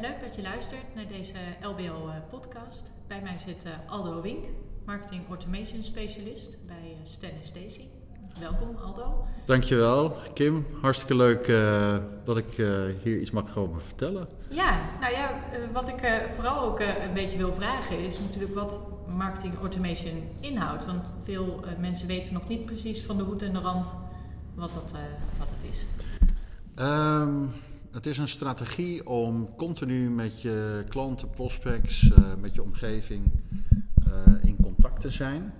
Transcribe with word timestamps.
leuk 0.00 0.20
dat 0.20 0.34
je 0.34 0.42
luistert 0.42 0.94
naar 0.94 1.08
deze 1.08 1.36
LBL-podcast. 1.62 2.90
Bij 3.06 3.20
mij 3.22 3.38
zit 3.38 3.64
Aldo 3.88 4.20
Wink, 4.20 4.44
marketing 4.84 5.28
automation 5.28 5.82
specialist 5.82 6.66
bij 6.66 6.96
Stan 7.04 7.30
Stacy. 7.42 7.82
Welkom 8.38 8.76
Aldo. 8.76 9.24
Dankjewel 9.44 10.16
Kim. 10.34 10.66
Hartstikke 10.80 11.14
leuk 11.14 11.46
uh, 11.48 11.96
dat 12.24 12.36
ik 12.36 12.58
uh, 12.58 12.82
hier 13.02 13.18
iets 13.18 13.30
mag 13.30 13.52
komen 13.52 13.82
vertellen. 13.82 14.28
Ja, 14.48 14.80
nou 15.00 15.12
ja, 15.12 15.40
wat 15.72 15.88
ik 15.88 16.28
vooral 16.34 16.60
ook 16.60 16.80
een 16.80 17.14
beetje 17.14 17.38
wil 17.38 17.52
vragen 17.52 17.98
is 17.98 18.20
natuurlijk 18.20 18.54
wat 18.54 18.80
marketing 19.06 19.58
automation 19.58 20.28
inhoudt. 20.40 20.86
Want 20.86 21.02
veel 21.22 21.64
mensen 21.78 22.06
weten 22.06 22.32
nog 22.32 22.48
niet 22.48 22.64
precies 22.64 23.02
van 23.02 23.16
de 23.16 23.22
hoed 23.22 23.42
en 23.42 23.52
de 23.52 23.60
rand 23.60 23.96
wat 24.54 24.72
dat, 24.72 24.94
wat 25.38 25.48
dat 25.48 25.70
is. 25.70 25.86
Um, 26.84 27.52
het 27.90 28.06
is 28.06 28.18
een 28.18 28.28
strategie 28.28 29.06
om 29.06 29.54
continu 29.56 30.10
met 30.10 30.40
je 30.40 30.84
klanten, 30.88 31.30
prospects, 31.30 32.12
met 32.40 32.54
je 32.54 32.62
omgeving 32.62 33.24
in 34.42 34.56
contact 34.62 35.00
te 35.00 35.10
zijn. 35.10 35.52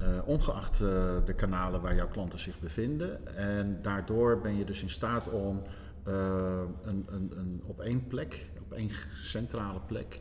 Uh, 0.00 0.08
ongeacht 0.24 0.78
de 0.78 1.32
kanalen 1.36 1.80
waar 1.80 1.94
jouw 1.94 2.08
klanten 2.08 2.38
zich 2.38 2.58
bevinden. 2.58 3.36
En 3.36 3.78
daardoor 3.82 4.40
ben 4.40 4.56
je 4.56 4.64
dus 4.64 4.82
in 4.82 4.90
staat 4.90 5.30
om 5.30 5.62
een, 6.02 7.06
een, 7.10 7.32
een, 7.36 7.62
op 7.66 7.80
één 7.80 8.06
plek, 8.06 8.50
op 8.60 8.72
één 8.72 8.90
centrale 9.22 9.80
plek, 9.86 10.20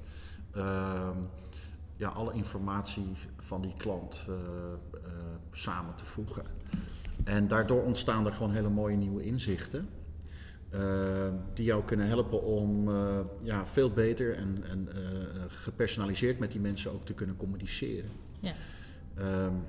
ehm, 0.52 1.18
ja, 1.96 2.10
alle 2.10 2.34
informatie 2.34 3.16
van 3.38 3.62
die 3.62 3.74
klant 3.78 4.26
samen 5.52 5.96
te 5.96 6.06
voegen. 6.06 6.44
En 7.24 7.48
daardoor 7.48 7.84
ontstaan 7.84 8.26
er 8.26 8.34
gewoon 8.34 8.52
hele 8.52 8.70
mooie 8.70 8.98
nieuwe 8.98 9.24
inzichten. 9.24 9.90
Die 11.54 11.66
jou 11.66 11.84
kunnen 11.84 12.08
helpen 12.08 12.44
om 12.44 12.90
ja, 13.42 13.68
veel 13.68 13.92
beter 13.92 14.36
en, 14.36 14.64
en 14.70 14.90
gepersonaliseerd 15.48 16.40
met 16.40 16.52
die 16.52 16.62
mensen 16.62 16.92
ook 16.92 17.06
te 17.06 17.14
kunnen 17.14 17.36
communiceren. 17.36 18.10
Ja. 18.40 18.54
Um, 19.20 19.64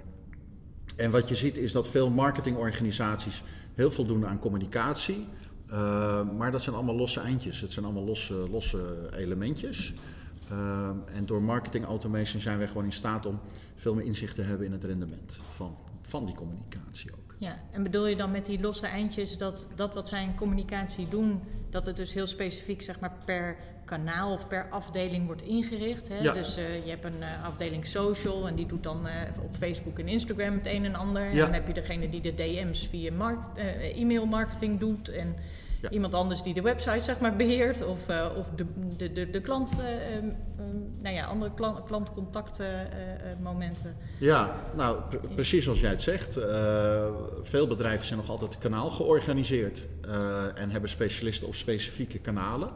en 0.96 1.10
wat 1.10 1.28
je 1.28 1.34
ziet 1.34 1.56
is 1.56 1.72
dat 1.72 1.88
veel 1.88 2.10
marketingorganisaties 2.10 3.42
heel 3.74 3.90
veel 3.90 4.06
doen 4.06 4.26
aan 4.26 4.38
communicatie. 4.38 5.26
Uh, 5.70 6.30
maar 6.30 6.50
dat 6.50 6.62
zijn 6.62 6.74
allemaal 6.76 6.96
losse 6.96 7.20
eindjes. 7.20 7.60
Het 7.60 7.72
zijn 7.72 7.84
allemaal 7.84 8.04
losse, 8.04 8.34
losse 8.34 9.08
elementjes. 9.16 9.94
Uh, 10.52 10.88
en 11.14 11.26
door 11.26 11.42
marketing 11.42 11.84
automation 11.84 12.40
zijn 12.40 12.58
wij 12.58 12.66
gewoon 12.66 12.84
in 12.84 12.92
staat 12.92 13.26
om 13.26 13.40
veel 13.76 13.94
meer 13.94 14.04
inzicht 14.04 14.34
te 14.34 14.42
hebben 14.42 14.66
in 14.66 14.72
het 14.72 14.84
rendement 14.84 15.40
van, 15.54 15.76
van 16.02 16.26
die 16.26 16.34
communicatie 16.34 17.10
ook. 17.12 17.21
Ja, 17.42 17.58
en 17.70 17.82
bedoel 17.82 18.06
je 18.06 18.16
dan 18.16 18.30
met 18.30 18.46
die 18.46 18.60
losse 18.60 18.86
eindjes 18.86 19.36
dat 19.36 19.68
dat 19.74 19.94
wat 19.94 20.08
zij 20.08 20.22
in 20.22 20.34
communicatie 20.34 21.08
doen, 21.08 21.40
dat 21.70 21.86
het 21.86 21.96
dus 21.96 22.12
heel 22.12 22.26
specifiek 22.26 22.82
zeg 22.82 23.00
maar 23.00 23.12
per 23.24 23.56
kanaal 23.84 24.32
of 24.32 24.48
per 24.48 24.66
afdeling 24.70 25.26
wordt 25.26 25.42
ingericht. 25.42 26.08
Hè? 26.08 26.32
Dus 26.32 26.58
uh, 26.58 26.84
je 26.84 26.90
hebt 26.90 27.04
een 27.04 27.20
uh, 27.20 27.44
afdeling 27.44 27.86
social 27.86 28.48
en 28.48 28.54
die 28.54 28.66
doet 28.66 28.82
dan 28.82 29.06
uh, 29.06 29.12
op 29.42 29.56
Facebook 29.56 29.98
en 29.98 30.08
Instagram 30.08 30.54
het 30.54 30.66
een 30.66 30.84
en 30.84 30.94
ander. 30.94 31.22
En 31.22 31.36
dan 31.36 31.52
heb 31.52 31.66
je 31.66 31.72
degene 31.72 32.08
die 32.08 32.20
de 32.20 32.34
DM's 32.34 32.86
via 32.86 33.10
e-mail 33.94 34.26
marketing 34.26 34.80
doet. 34.80 35.08
En 35.08 35.36
ja. 35.82 35.90
iemand 35.90 36.14
anders 36.14 36.42
die 36.42 36.54
de 36.54 36.62
website 36.62 37.00
zeg 37.00 37.20
maar 37.20 37.36
beheert. 37.36 37.86
Of, 37.86 38.06
of 38.36 38.46
de, 38.56 38.66
de, 38.96 39.12
de, 39.12 39.30
de 39.30 39.40
klant, 39.40 39.82
um, 40.16 40.36
nou 41.00 41.14
ja, 41.14 41.24
andere 41.24 41.54
klant, 41.54 41.84
klantcontactmomenten. 41.84 43.96
ja, 44.18 44.54
nou 44.74 45.00
precies 45.34 45.64
zoals 45.64 45.80
jij 45.80 45.90
het 45.90 46.02
zegt. 46.02 46.38
veel 47.42 47.66
bedrijven 47.66 48.06
zijn 48.06 48.18
nog 48.18 48.28
altijd 48.28 48.58
kanaal 48.58 48.90
georganiseerd. 48.90 49.86
en 50.54 50.70
hebben 50.70 50.90
specialisten 50.90 51.46
op 51.46 51.54
specifieke 51.54 52.18
kanalen. 52.18 52.70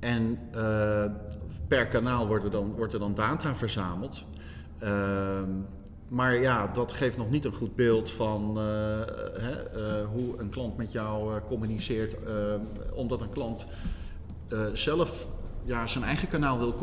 En 0.00 0.38
per 1.68 1.86
kanaal 1.86 2.26
wordt 2.26 2.44
er 2.44 2.50
dan, 2.50 2.74
wordt 2.76 2.92
er 2.92 2.98
dan 2.98 3.14
data 3.14 3.54
verzameld. 3.54 4.26
Maar 6.10 6.40
ja, 6.40 6.66
dat 6.66 6.92
geeft 6.92 7.16
nog 7.16 7.30
niet 7.30 7.44
een 7.44 7.52
goed 7.52 7.76
beeld 7.76 8.10
van 8.10 8.58
uh, 8.58 8.64
hè, 9.34 10.04
hoe 10.04 10.38
een 10.38 10.50
klant 10.50 10.76
met 10.76 10.92
jou 10.92 11.40
communiceert. 11.40 12.16
omdat 12.94 13.20
een 13.20 13.30
klant 13.30 13.66
zelf 14.72 15.26
ja, 15.64 15.86
zijn 15.86 16.04
eigen 16.04 16.28
kanaal 16.28 16.58
wil, 16.58 16.74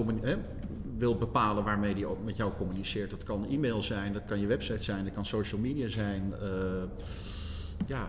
wil 0.97 1.15
bepalen 1.15 1.63
waarmee 1.63 1.93
hij 1.93 2.05
met 2.23 2.37
jou 2.37 2.53
communiceert. 2.53 3.09
Dat 3.09 3.23
kan 3.23 3.49
e-mail 3.49 3.81
zijn, 3.81 4.13
dat 4.13 4.25
kan 4.25 4.39
je 4.39 4.47
website 4.47 4.83
zijn, 4.83 5.03
dat 5.03 5.13
kan 5.13 5.25
social 5.25 5.61
media 5.61 5.87
zijn. 5.87 6.33
ja, 7.85 8.07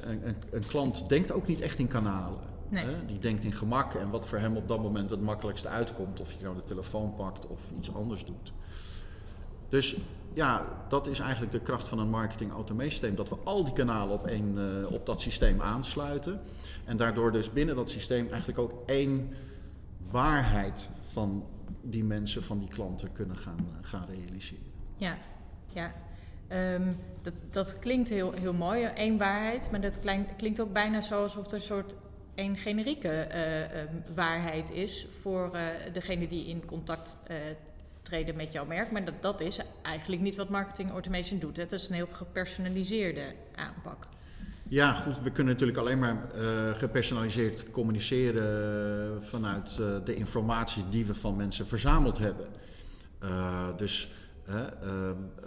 een, 0.00 0.28
een, 0.28 0.36
een 0.50 0.66
klant 0.66 1.08
denkt 1.08 1.32
ook 1.32 1.46
niet 1.46 1.60
echt 1.60 1.78
in 1.78 1.88
kanalen. 1.88 2.38
Nee. 2.68 2.84
Die 3.06 3.18
denkt 3.18 3.44
in 3.44 3.52
gemak 3.52 3.94
en 3.94 4.08
wat 4.08 4.26
voor 4.26 4.38
hem 4.38 4.56
op 4.56 4.68
dat 4.68 4.82
moment 4.82 5.10
het 5.10 5.20
makkelijkste 5.20 5.68
uitkomt. 5.68 6.20
Of 6.20 6.32
je 6.32 6.42
nou 6.42 6.56
de 6.56 6.64
telefoon 6.64 7.14
pakt 7.14 7.46
of 7.46 7.60
iets 7.76 7.94
anders 7.94 8.24
doet. 8.24 8.52
Dus 9.68 9.96
ja, 10.36 10.66
dat 10.88 11.06
is 11.06 11.18
eigenlijk 11.18 11.52
de 11.52 11.60
kracht 11.60 11.88
van 11.88 11.98
een 11.98 12.10
marketing 12.10 12.52
automation 12.52 12.90
systeem. 12.90 13.14
Dat 13.14 13.28
we 13.28 13.36
al 13.44 13.64
die 13.64 13.72
kanalen 13.72 14.12
op, 14.12 14.26
één, 14.26 14.58
uh, 14.58 14.92
op 14.92 15.06
dat 15.06 15.20
systeem 15.20 15.60
aansluiten. 15.62 16.40
En 16.84 16.96
daardoor 16.96 17.32
dus 17.32 17.52
binnen 17.52 17.76
dat 17.76 17.90
systeem 17.90 18.28
eigenlijk 18.28 18.58
ook 18.58 18.72
één 18.86 19.34
waarheid 20.10 20.88
van 21.12 21.46
die 21.82 22.04
mensen, 22.04 22.42
van 22.42 22.58
die 22.58 22.68
klanten 22.68 23.12
kunnen 23.12 23.36
gaan, 23.36 23.56
uh, 23.60 23.88
gaan 23.88 24.06
realiseren. 24.08 24.72
Ja, 24.96 25.18
ja. 25.66 25.92
Um, 26.74 26.96
dat, 27.22 27.44
dat 27.50 27.78
klinkt 27.78 28.08
heel, 28.08 28.32
heel 28.32 28.54
mooi, 28.54 28.84
één 28.84 29.18
waarheid. 29.18 29.70
Maar 29.70 29.80
dat 29.80 29.98
klinkt, 30.36 30.60
ook 30.60 30.72
bijna 30.72 31.00
zo 31.00 31.22
alsof 31.22 31.46
er 31.46 31.54
een 31.54 31.60
soort 31.60 31.96
een 32.34 32.56
generieke 32.56 33.28
uh, 33.28 34.14
waarheid 34.14 34.70
is 34.70 35.06
voor 35.20 35.50
degene 35.92 36.28
die 36.28 36.46
in 36.46 36.64
contact 36.64 37.18
treden 38.06 38.36
met 38.36 38.52
jouw 38.52 38.64
merk. 38.64 38.90
Maar 38.90 39.04
dat, 39.04 39.14
dat 39.20 39.40
is 39.40 39.60
eigenlijk 39.82 40.22
niet 40.22 40.36
wat 40.36 40.48
marketing 40.48 40.90
automation 40.90 41.38
doet. 41.38 41.56
Het 41.56 41.72
is 41.72 41.88
een 41.88 41.94
heel 41.94 42.08
gepersonaliseerde 42.12 43.24
aanpak. 43.54 44.06
Ja, 44.68 44.92
goed. 44.92 45.20
We 45.20 45.30
kunnen 45.30 45.52
natuurlijk 45.52 45.78
alleen 45.78 45.98
maar 45.98 46.28
gepersonaliseerd 46.76 47.70
communiceren 47.70 49.22
vanuit 49.24 49.76
de 50.04 50.14
informatie 50.14 50.84
die 50.90 51.06
we 51.06 51.14
van 51.14 51.36
mensen 51.36 51.66
verzameld 51.66 52.18
hebben. 52.18 52.46
dus 53.76 54.10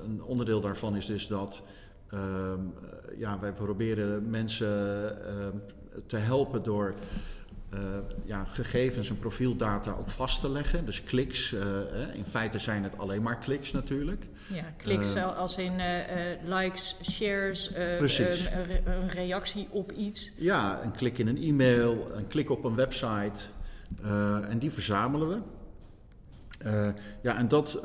een 0.03 0.23
onderdeel 0.23 0.61
daarvan 0.61 0.95
is 0.95 1.05
dus 1.05 1.27
dat 1.27 1.61
ehm, 2.09 2.59
ja, 3.17 3.39
wij 3.39 3.53
proberen 3.53 4.29
mensen 4.29 5.25
ehm, 5.25 5.57
te 6.05 6.17
helpen 6.17 6.63
door 6.63 6.93
uh, 7.73 7.79
ja, 8.25 8.43
gegevens 8.43 9.09
en 9.09 9.19
profieldata 9.19 9.95
ook 9.99 10.09
vast 10.09 10.41
te 10.41 10.49
leggen. 10.49 10.85
Dus 10.85 11.03
kliks, 11.03 11.51
uh, 11.51 11.61
in 12.13 12.25
feite 12.25 12.59
zijn 12.59 12.83
het 12.83 12.97
alleen 12.97 13.21
maar 13.21 13.37
kliks 13.37 13.71
natuurlijk. 13.71 14.27
Ja, 14.47 14.63
kliks 14.77 15.15
uh, 15.15 15.37
als 15.37 15.57
in 15.57 15.81
likes, 16.43 16.99
shares, 17.11 17.71
een, 17.75 18.09
een, 18.85 19.09
reactie 19.09 19.67
op 19.71 19.91
iets. 19.91 20.31
Ja, 20.35 20.83
een 20.83 20.91
klik 20.91 21.17
in 21.17 21.27
een 21.27 21.41
e-mail, 21.41 22.11
een 22.15 22.27
klik 22.27 22.49
op 22.49 22.63
een 22.63 22.75
website. 22.75 23.41
en 24.49 24.59
die 24.59 24.71
verzamelen 24.71 25.27
we. 25.29 26.93
ja, 27.21 27.37
en 27.37 27.47
dat 27.47 27.81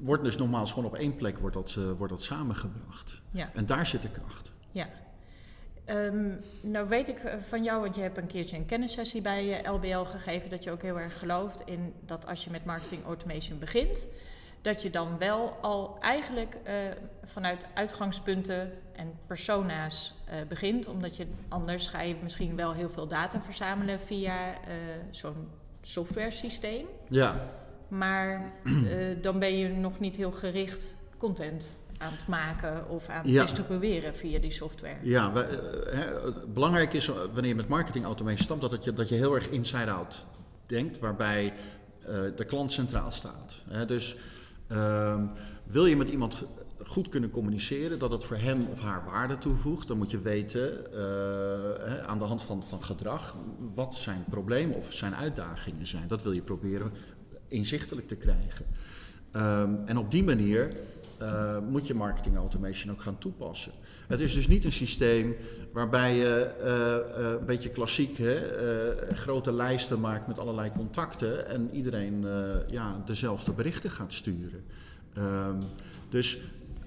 wordt 0.00 0.24
dus 0.24 0.36
nogmaals 0.36 0.72
gewoon 0.72 0.88
op 0.88 0.96
één 0.96 1.16
plek 1.16 1.38
wordt 1.38 1.56
dat, 1.56 1.78
wordt 1.98 2.12
dat 2.12 2.22
samengebracht. 2.22 3.20
Ja. 3.30 3.50
En 3.54 3.66
daar 3.66 3.86
zit 3.86 4.02
de 4.02 4.10
kracht. 4.10 4.52
Ja. 4.70 4.88
Um, 5.90 6.40
nou 6.60 6.88
weet 6.88 7.08
ik 7.08 7.16
van 7.48 7.62
jou, 7.62 7.80
want 7.80 7.94
je 7.94 8.00
hebt 8.00 8.16
een 8.16 8.26
keertje 8.26 8.56
een 8.56 8.66
kennissessie 8.66 9.22
bij 9.22 9.62
LBL 9.64 9.86
eh, 9.86 10.08
gegeven, 10.08 10.50
dat 10.50 10.64
je 10.64 10.70
ook 10.70 10.82
heel 10.82 10.98
erg 10.98 11.18
gelooft 11.18 11.62
in 11.64 11.94
dat 12.06 12.26
als 12.26 12.44
je 12.44 12.50
met 12.50 12.64
marketing 12.64 13.04
automation 13.04 13.58
begint, 13.58 14.06
dat 14.62 14.82
je 14.82 14.90
dan 14.90 15.18
wel 15.18 15.58
al 15.60 15.96
eigenlijk 16.00 16.56
uh, 16.66 16.72
vanuit 17.24 17.66
uitgangspunten 17.74 18.72
en 18.92 19.12
persona's 19.26 20.14
uh, 20.28 20.34
begint, 20.48 20.88
omdat 20.88 21.16
je 21.16 21.26
anders 21.48 21.88
ga 21.88 22.00
je 22.00 22.16
misschien 22.22 22.56
wel 22.56 22.72
heel 22.72 22.90
veel 22.90 23.06
data 23.06 23.42
verzamelen 23.42 24.00
via 24.00 24.36
zo'n 25.10 25.48
software 25.80 26.30
systeem. 26.30 26.86
Ja. 27.08 27.50
Maar 27.88 28.52
dan 29.20 29.38
ben 29.38 29.58
je 29.58 29.68
nog 29.68 29.98
niet 29.98 30.16
heel 30.16 30.32
gericht 30.32 31.00
content 31.18 31.80
aan 31.98 32.12
het 32.12 32.26
maken 32.26 32.88
of 32.88 33.08
aan 33.08 33.22
het 33.22 33.28
ja. 33.28 33.42
distribueren 33.42 34.16
via 34.16 34.38
die 34.38 34.52
software. 34.52 34.96
Ja, 35.02 35.32
we, 35.32 35.48
uh, 35.92 36.52
belangrijk 36.54 36.92
is 36.92 37.06
wanneer 37.06 37.46
je 37.46 37.54
met 37.54 37.68
marketing 37.68 38.04
automation 38.04 38.44
stapt, 38.44 38.60
dat, 38.60 38.84
je, 38.84 38.92
dat 38.92 39.08
je 39.08 39.14
heel 39.14 39.34
erg 39.34 39.48
inside-out 39.48 40.26
denkt, 40.66 40.98
waarbij 40.98 41.44
uh, 41.44 42.08
de 42.36 42.44
klant 42.44 42.72
centraal 42.72 43.10
staat. 43.10 43.62
dus 43.86 44.16
uh, 44.72 45.22
wil 45.64 45.86
je 45.86 45.96
met 45.96 46.08
iemand 46.08 46.44
goed 46.84 47.08
kunnen 47.08 47.30
communiceren, 47.30 47.98
dat 47.98 48.10
het 48.10 48.24
voor 48.24 48.36
hem 48.36 48.66
of 48.66 48.80
haar 48.80 49.04
waarde 49.04 49.38
toevoegt, 49.38 49.88
dan 49.88 49.96
moet 49.96 50.10
je 50.10 50.20
weten 50.20 50.86
uh, 50.92 51.98
aan 51.98 52.18
de 52.18 52.24
hand 52.24 52.42
van, 52.42 52.62
van 52.62 52.84
gedrag 52.84 53.36
wat 53.74 53.94
zijn 53.94 54.24
problemen 54.30 54.76
of 54.76 54.92
zijn 54.92 55.16
uitdagingen 55.16 55.86
zijn. 55.86 56.08
Dat 56.08 56.22
wil 56.22 56.32
je 56.32 56.42
proberen 56.42 56.92
inzichtelijk 57.48 58.08
te 58.08 58.16
krijgen. 58.16 58.66
Um, 59.36 59.82
en 59.86 59.96
op 59.98 60.10
die 60.10 60.24
manier 60.24 60.68
uh, 61.22 61.58
moet 61.70 61.86
je 61.86 61.94
marketing 61.94 62.36
automation 62.36 62.92
ook 62.92 63.02
gaan 63.02 63.18
toepassen. 63.18 63.72
Het 64.06 64.20
is 64.20 64.34
dus 64.34 64.48
niet 64.48 64.64
een 64.64 64.72
systeem 64.72 65.36
waarbij 65.72 66.16
je 66.16 66.50
uh, 66.60 67.24
uh, 67.24 67.30
een 67.40 67.46
beetje 67.46 67.70
klassiek 67.70 68.18
hè, 68.18 68.40
grote 69.14 69.52
lijsten 69.52 70.00
maakt 70.00 70.26
met 70.26 70.38
allerlei 70.38 70.70
contacten 70.76 71.48
en 71.48 71.70
iedereen 71.72 72.24
ja, 72.70 73.02
dezelfde 73.06 73.52
berichten 73.52 73.90
gaat 73.90 74.12
sturen. 74.12 74.64
Um, 75.18 75.58
dus 76.08 76.38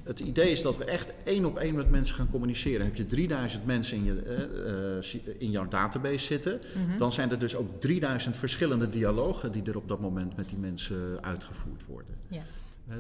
het 0.10 0.20
idee 0.20 0.52
is 0.52 0.62
dat 0.62 0.78
we 0.78 0.86
echt 0.86 1.14
één 1.24 1.46
op 1.46 1.58
één 1.58 1.76
met 1.76 1.90
mensen 1.90 2.16
gaan 2.16 2.30
communiceren. 2.30 2.86
Heb 2.86 2.96
je 2.96 3.06
3000 3.06 3.66
mensen 3.66 3.98
in, 3.98 4.04
je, 4.04 5.02
uh, 5.14 5.36
in 5.38 5.52
jouw 5.52 5.68
database 5.68 6.26
zitten, 6.26 6.60
mhm. 6.88 6.98
dan 6.98 7.12
zijn 7.12 7.32
er 7.32 7.40
dus 7.40 7.56
ook 7.56 7.80
3000 7.80 8.38
verschillende 8.38 8.90
dialogen 8.90 9.52
die 9.52 9.64
er 9.64 9.78
op 9.78 9.88
dat 9.88 10.00
moment 10.00 10.36
met 10.38 10.50
die 10.50 10.58
mensen 10.58 11.24
uitgevoerd 11.24 11.86
worden. 11.86 12.16
Ja. 12.28 12.42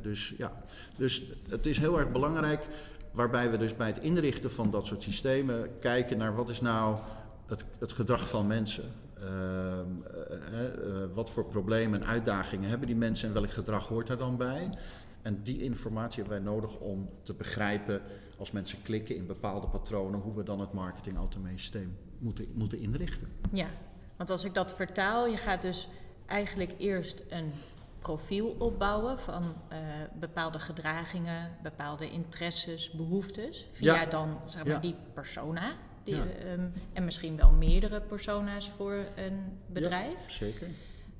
Dus 0.01 0.33
ja, 0.37 0.51
dus 0.97 1.23
het 1.49 1.65
is 1.65 1.77
heel 1.77 1.99
erg 1.99 2.11
belangrijk, 2.11 2.67
waarbij 3.11 3.51
we 3.51 3.57
dus 3.57 3.75
bij 3.75 3.87
het 3.87 3.99
inrichten 3.99 4.51
van 4.51 4.71
dat 4.71 4.87
soort 4.87 5.03
systemen 5.03 5.79
kijken 5.79 6.17
naar 6.17 6.35
wat 6.35 6.49
is 6.49 6.61
nou 6.61 6.97
het, 7.45 7.65
het 7.79 7.91
gedrag 7.91 8.29
van 8.29 8.47
mensen. 8.47 8.91
Uh, 9.23 9.79
wat 11.13 11.29
voor 11.29 11.45
problemen 11.45 12.01
en 12.01 12.07
uitdagingen 12.07 12.69
hebben 12.69 12.87
die 12.87 12.95
mensen 12.95 13.27
en 13.27 13.33
welk 13.33 13.51
gedrag 13.51 13.87
hoort 13.87 14.07
daar 14.07 14.17
dan 14.17 14.37
bij? 14.37 14.69
En 15.21 15.43
die 15.43 15.61
informatie 15.61 16.23
hebben 16.23 16.43
wij 16.43 16.53
nodig 16.53 16.77
om 16.77 17.09
te 17.23 17.33
begrijpen, 17.33 18.01
als 18.37 18.51
mensen 18.51 18.81
klikken 18.81 19.15
in 19.15 19.25
bepaalde 19.25 19.67
patronen, 19.67 20.19
hoe 20.19 20.35
we 20.35 20.43
dan 20.43 20.59
het 20.59 20.73
marketing 20.73 21.17
systeem 21.55 21.97
moeten, 22.17 22.45
moeten 22.53 22.79
inrichten. 22.79 23.27
Ja, 23.51 23.67
want 24.15 24.29
als 24.29 24.45
ik 24.45 24.53
dat 24.53 24.75
vertaal, 24.75 25.27
je 25.27 25.37
gaat 25.37 25.61
dus 25.61 25.89
eigenlijk 26.25 26.73
eerst 26.77 27.23
een 27.29 27.51
profiel 27.99 28.55
opbouwen 28.57 29.19
van 29.19 29.43
uh, 29.43 29.77
bepaalde 30.19 30.59
gedragingen, 30.59 31.57
bepaalde 31.63 32.11
interesses, 32.11 32.91
behoeftes, 32.91 33.67
via 33.71 34.05
dan 34.05 34.39
zeg 34.45 34.65
maar 34.65 34.81
die 34.81 34.95
persona. 35.13 35.73
Die, 36.03 36.15
ja. 36.15 36.23
um, 36.51 36.73
en 36.93 37.05
misschien 37.05 37.35
wel 37.35 37.51
meerdere 37.51 38.01
persona's 38.01 38.71
voor 38.75 39.05
een 39.15 39.59
bedrijf. 39.67 40.17
zeker. 40.27 40.67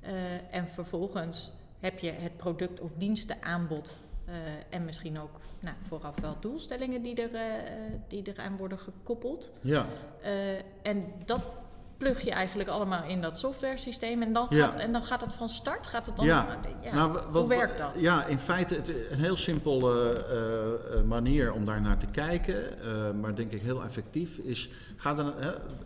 Uh, 0.02 0.10
en 0.52 0.68
vervolgens 0.68 1.52
heb 1.80 2.00
je 2.00 2.12
het 2.12 2.38
product 2.38 2.81
of 2.81 2.92
dienstenaanbod 2.98 3.98
uh, 4.30 4.36
en 4.70 4.86
misschien 4.86 5.20
ook 5.20 5.40
nou, 5.60 5.76
vooraf 5.88 6.20
wel 6.20 6.38
doelstellingen 6.40 7.02
die, 7.02 7.30
er, 7.30 7.62
die 8.08 8.24
eraan 8.24 8.58
worden 8.58 8.80
gekoppeld. 8.80 9.52
Ja. 9.62 9.86
En 10.81 11.14
dat 11.26 11.42
plug 12.00 12.22
je 12.22 12.31
eigenlijk 12.31 12.69
allemaal 12.69 13.04
in 13.04 13.22
dat 13.22 13.38
software 13.38 13.78
systeem 13.78 14.22
en 14.22 14.34
dan 14.34 14.48
gaat, 14.50 14.75
en 14.75 14.92
dan 14.92 15.01
gaat 15.01 15.22
het 15.22 15.34
van 15.34 15.50
start. 15.50 15.88
Gaat 15.88 16.06
het 16.06 16.18
dan, 16.18 16.25
ja. 16.25 16.57
ja 16.81 16.94
nou, 16.94 17.12
wat, 17.12 17.25
hoe 17.31 17.48
werkt 17.48 17.78
dat? 17.78 18.00
Ja, 18.00 18.25
in 18.25 18.40
feite 18.40 18.75
het, 18.75 18.90
een 19.10 19.19
heel 19.19 19.38
simpele 19.38 21.04
manier 21.07 21.54
om 21.54 21.66
daar 21.66 21.81
naar 21.81 21.98
te 21.98 22.07
kijken, 22.07 22.63
maar 23.19 23.36
denk 23.36 23.51
ik 23.51 23.62
heel 23.62 23.84
effectief, 23.84 24.38
is 24.38 24.69
gaat 24.96 25.18
dan, 25.18 25.34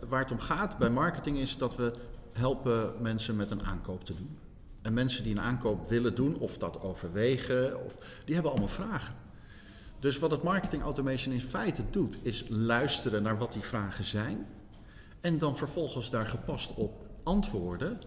waar 0.08 0.20
het 0.20 0.32
om 0.32 0.40
gaat 0.40 0.78
bij 0.78 0.90
marketing 0.90 1.38
is 1.38 1.56
dat 1.56 1.76
we 1.76 1.92
helpen 2.32 2.92
mensen 3.00 3.36
met 3.36 3.50
een 3.50 3.64
aankoop 3.64 4.04
te 4.04 4.14
doen. 4.14 4.38
En 4.82 4.92
mensen 4.92 5.24
die 5.24 5.32
een 5.32 5.40
aankoop 5.40 5.88
willen 5.88 6.14
doen 6.14 6.36
of 6.38 6.58
dat 6.58 6.80
overwegen, 6.82 7.84
of, 7.84 7.96
die 8.24 8.34
hebben 8.34 8.52
allemaal 8.52 8.70
vragen. 8.70 9.14
Dus 9.98 10.18
wat 10.18 10.30
het 10.30 10.42
marketing 10.42 10.82
automation 10.82 11.34
in 11.34 11.40
feite 11.40 11.82
doet, 11.90 12.18
is 12.22 12.44
luisteren 12.48 13.22
naar 13.22 13.38
wat 13.38 13.52
die 13.52 13.62
vragen 13.62 14.04
zijn. 14.04 14.46
En 15.24 15.38
dan 15.38 15.56
vervolgens 15.56 16.10
daar 16.10 16.26
gepast 16.26 16.74
op 16.74 17.06
antwoorden. 17.22 18.00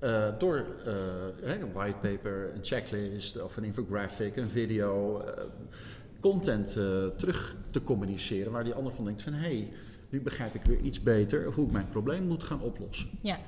Uh, 0.00 0.38
door 0.38 0.66
uh, 0.86 1.52
een 1.52 1.72
whitepaper, 1.72 2.54
een 2.54 2.64
checklist 2.64 3.42
of 3.42 3.56
een 3.56 3.64
infographic, 3.64 4.36
een 4.36 4.50
video, 4.50 5.20
uh, 5.20 5.26
content 6.20 6.72
terug 7.16 7.56
te 7.70 7.82
communiceren. 7.82 8.52
Waar 8.52 8.64
die 8.64 8.74
ander 8.74 8.92
van 8.92 9.04
denkt 9.04 9.22
van 9.22 9.32
hé, 9.32 9.40
hey, 9.40 9.72
nu 10.08 10.20
begrijp 10.20 10.54
ik 10.54 10.62
weer 10.62 10.80
iets 10.80 11.02
beter 11.02 11.52
hoe 11.52 11.66
ik 11.66 11.72
mijn 11.72 11.88
probleem 11.88 12.26
moet 12.26 12.42
gaan 12.42 12.60
oplossen. 12.60 13.08
Ja, 13.22 13.38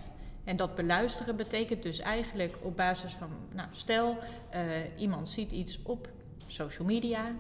en 0.45 0.57
dat 0.57 0.75
beluisteren 0.75 1.37
betekent 1.37 1.83
dus 1.83 1.99
eigenlijk 1.99 2.57
op 2.63 2.77
basis 2.77 3.13
van, 3.13 3.29
nou, 3.55 3.69
stel 3.73 4.17
iemand 4.97 5.29
ziet 5.29 5.53
iets 5.53 5.83
op 5.83 6.09
social 6.47 6.87
media 6.87 7.35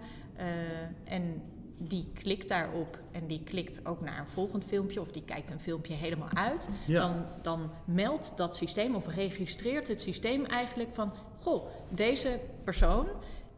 en 1.04 1.42
die 1.88 2.10
klikt 2.14 2.48
daarop 2.48 2.98
en 3.10 3.26
die 3.26 3.42
klikt 3.44 3.86
ook 3.86 4.00
naar 4.00 4.18
een 4.18 4.26
volgend 4.26 4.64
filmpje 4.64 5.00
of 5.00 5.12
die 5.12 5.24
kijkt 5.24 5.50
een 5.50 5.60
filmpje 5.60 5.94
helemaal 5.94 6.32
uit, 6.34 6.68
ja. 6.86 7.00
dan, 7.00 7.26
dan 7.42 7.70
meldt 7.84 8.32
dat 8.36 8.56
systeem 8.56 8.94
of 8.94 9.14
registreert 9.14 9.88
het 9.88 10.00
systeem 10.00 10.44
eigenlijk 10.44 10.94
van, 10.94 11.12
goh, 11.40 11.66
deze 11.88 12.40
persoon 12.64 13.06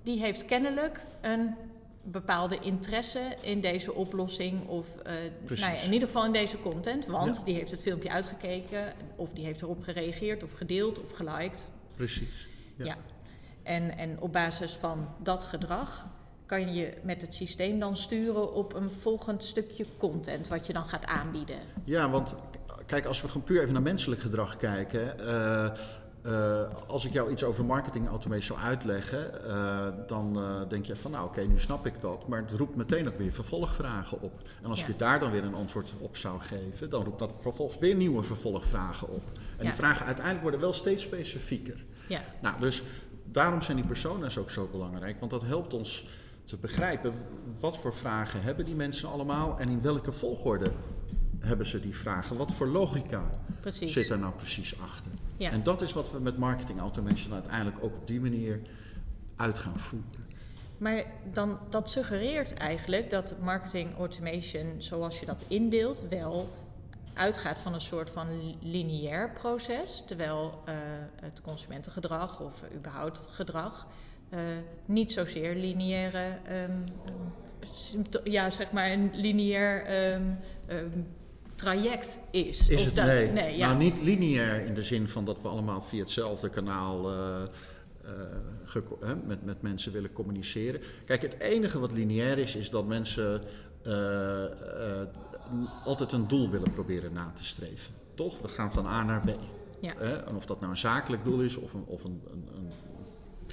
die 0.03 0.21
heeft 0.21 0.45
kennelijk 0.45 1.05
een 1.21 1.55
bepaalde 2.03 2.59
interesse 2.59 3.37
in 3.41 3.61
deze 3.61 3.93
oplossing 3.93 4.69
of 4.69 4.89
uh, 5.07 5.13
nou 5.47 5.61
ja, 5.61 5.81
in 5.81 5.93
ieder 5.93 6.09
geval 6.09 6.25
in 6.25 6.33
deze 6.33 6.61
content, 6.61 7.07
want 7.07 7.45
die 7.45 7.55
heeft 7.55 7.71
het 7.71 7.83
filmpje 7.83 8.11
uitgekeken 8.11 8.93
of 9.17 9.33
die 9.33 9.45
heeft 9.45 9.63
erop 9.63 9.83
gereageerd 9.83 10.43
of 10.43 10.53
gedeeld 10.53 11.03
of 11.03 11.11
geliked. 11.11 11.71
Precies. 11.97 12.49
Ja. 12.77 12.85
ja. 12.85 12.97
En, 13.63 13.97
en 13.97 14.21
op 14.21 14.33
basis 14.33 14.73
van 14.73 15.09
dat 15.23 15.45
gedrag 15.45 16.07
kan 16.47 16.75
je 16.75 16.93
met 17.03 17.21
het 17.21 17.35
systeem 17.35 17.79
dan 17.79 17.97
sturen 17.97 18.55
op 18.55 18.75
een 18.75 18.91
volgend 18.91 19.45
stukje 19.45 19.87
content 19.99 20.49
wat 20.49 20.67
je 20.67 20.73
dan 20.73 20.85
gaat 20.85 21.07
aanbieden. 21.07 21.59
Ja, 21.85 22.11
want 22.11 22.35
kijk, 22.87 23.05
als 23.05 23.23
we 23.23 23.29
gewoon 23.29 23.47
puur 23.47 23.61
even 23.61 23.73
naar 23.73 23.83
menselijk 23.83 24.21
gedrag 24.21 24.57
kijken. 24.57 25.15
Uh, 25.21 25.71
uh, 26.27 26.61
als 26.87 27.05
ik 27.05 27.13
jou 27.13 27.31
iets 27.31 27.45
over 27.45 27.65
marketing 27.65 28.09
automation 28.09 28.59
zou 28.59 28.69
uitleggen, 28.69 29.31
uh, 29.47 29.89
dan 30.07 30.39
denk 30.69 30.85
je 30.87 30.97
van 30.97 31.11
nou 31.11 31.25
oké, 31.25 31.39
okay, 31.39 31.53
nu 31.53 31.61
snap 31.61 31.87
ik 31.87 32.01
dat. 32.01 32.29
Maar 32.29 32.43
het 32.43 32.51
roept 32.51 32.77
meteen 32.77 33.09
ook 33.09 33.19
weer 33.19 33.33
vervolgvragen 33.33 34.21
op. 34.21 34.33
En 34.63 34.71
als 34.71 34.81
ja. 34.81 34.87
je 34.87 34.97
daar 34.97 35.21
dan 35.21 35.31
weer 35.31 35.45
een 35.45 35.55
antwoord 35.55 35.93
op 35.99 36.17
zou 36.17 36.41
geven, 36.41 36.91
dan 36.91 37.05
roept 37.05 37.19
dat 37.19 37.33
vervolgens 37.41 37.79
weer 37.79 37.95
nieuwe 37.95 38.23
vervolgvragen 38.23 39.09
op. 39.09 39.23
En 39.35 39.41
ja. 39.57 39.63
die 39.63 39.73
vragen 39.73 40.07
uiteindelijk 40.07 40.43
worden 40.43 40.61
wel 40.61 40.73
steeds 40.73 41.03
specifieker. 41.03 41.85
Ja. 42.09 42.21
Nou, 42.41 42.61
dus 42.61 42.83
daarom 43.25 43.63
zijn 43.63 43.77
die 43.77 43.87
persona's 43.87 44.37
ook 44.37 44.51
zo 44.51 44.69
belangrijk, 44.73 45.19
want 45.19 45.31
dat 45.31 45.43
helpt 45.43 45.75
ons 45.75 46.07
te 46.45 46.57
begrijpen 46.57 47.15
wat 47.61 47.79
voor 47.79 47.95
vragen 47.95 48.43
hebben 48.43 48.65
die 48.65 48.75
mensen 48.75 49.09
allemaal 49.09 49.59
en 49.59 49.69
in 49.69 49.83
welke 49.83 50.13
volgorde 50.13 50.73
hebben 51.39 51.67
ze 51.67 51.81
die 51.81 51.97
vragen. 51.97 52.37
Wat 52.37 52.53
voor 52.53 52.67
logica 52.67 53.31
precies. 53.61 53.93
zit 53.93 54.11
er 54.11 54.19
nou 54.19 54.33
precies 54.33 54.81
achter? 54.81 55.11
Ja. 55.37 55.51
En 55.51 55.63
dat 55.63 55.83
is 55.83 55.93
wat 55.93 56.11
we 56.11 56.19
met 56.19 56.39
marketing 56.39 56.81
automation 56.81 57.33
uiteindelijk 57.33 57.77
ook 57.85 57.95
op 57.95 58.07
die 58.07 58.21
manier 58.21 58.61
uit 59.37 59.59
gaan 59.59 59.79
voeren. 59.79 60.25
Maar 60.79 61.05
dan, 61.33 61.59
dat 61.69 61.91
suggereert 61.91 62.55
eigenlijk 62.55 63.11
dat 63.11 63.37
marketing 63.41 63.97
automation, 63.99 64.75
zoals 64.79 65.21
je 65.21 65.27
dat 65.27 65.45
indeelt, 65.49 66.03
wel 66.09 66.53
uitgaat 67.15 67.59
van 67.59 67.75
een 67.75 67.81
soort 67.81 68.11
van 68.11 68.57
lineair 68.61 69.31
proces. 69.31 70.03
Terwijl 70.07 70.63
uh, 70.69 70.75
het 71.21 71.41
consumentengedrag 71.41 72.41
of 72.41 72.63
überhaupt 72.75 73.19
het 73.19 73.29
gedrag 73.29 73.87
niet 74.85 75.13
zozeer 75.13 75.55
lineaire, 75.55 76.39
um, 76.69 76.85
um, 77.95 78.05
ja, 78.25 78.51
zeg 78.51 78.73
maar 78.73 78.91
een 78.91 79.11
lineair 79.13 79.85
um, 80.15 80.39
traject 81.55 82.21
is. 82.31 82.69
Is 82.69 82.85
het? 82.85 82.97
Dat, 82.97 83.07
nee. 83.07 83.31
nee 83.31 83.57
ja. 83.57 83.67
Nou, 83.67 83.79
niet 83.79 84.01
lineair 84.03 84.67
in 84.67 84.75
de 84.75 84.83
zin 84.83 85.09
van 85.09 85.25
dat 85.25 85.43
we 85.43 85.49
allemaal 85.49 85.83
via 85.83 86.01
hetzelfde 86.01 86.49
kanaal 86.51 87.11
uh, 87.11 87.43
uh, 89.03 89.13
met, 89.25 89.45
met 89.45 89.63
mensen 89.63 89.93
willen 89.93 90.13
communiceren. 90.13 90.81
Kijk, 91.05 91.23
het 91.23 91.39
enige 91.39 91.79
wat 91.79 91.93
lineair 91.93 92.39
is, 92.39 92.57
is 92.57 92.71
dat 92.71 92.87
mensen 92.87 93.43
uh, 93.87 94.45
altijd 95.85 96.13
een 96.13 96.29
doel 96.29 96.51
willen 96.51 96.73
proberen 96.73 97.13
na 97.13 97.33
te 97.35 97.45
streven. 97.45 97.95
Toch? 98.15 98.41
We 98.41 98.49
gaan 98.49 98.73
van 98.73 98.87
A 98.87 99.03
naar 99.03 99.21
B. 99.21 99.39
Ja. 99.81 99.95
En 100.27 100.37
of 100.37 100.47
dat 100.47 100.61
nou 100.61 100.71
een 100.71 100.79
zakelijk 100.79 101.25
doel 101.25 101.41
is 101.41 101.57
of 101.57 101.73
een, 101.73 101.85
of 101.87 102.05
een, 102.05 102.23
een, 102.33 102.49
een 102.55 102.73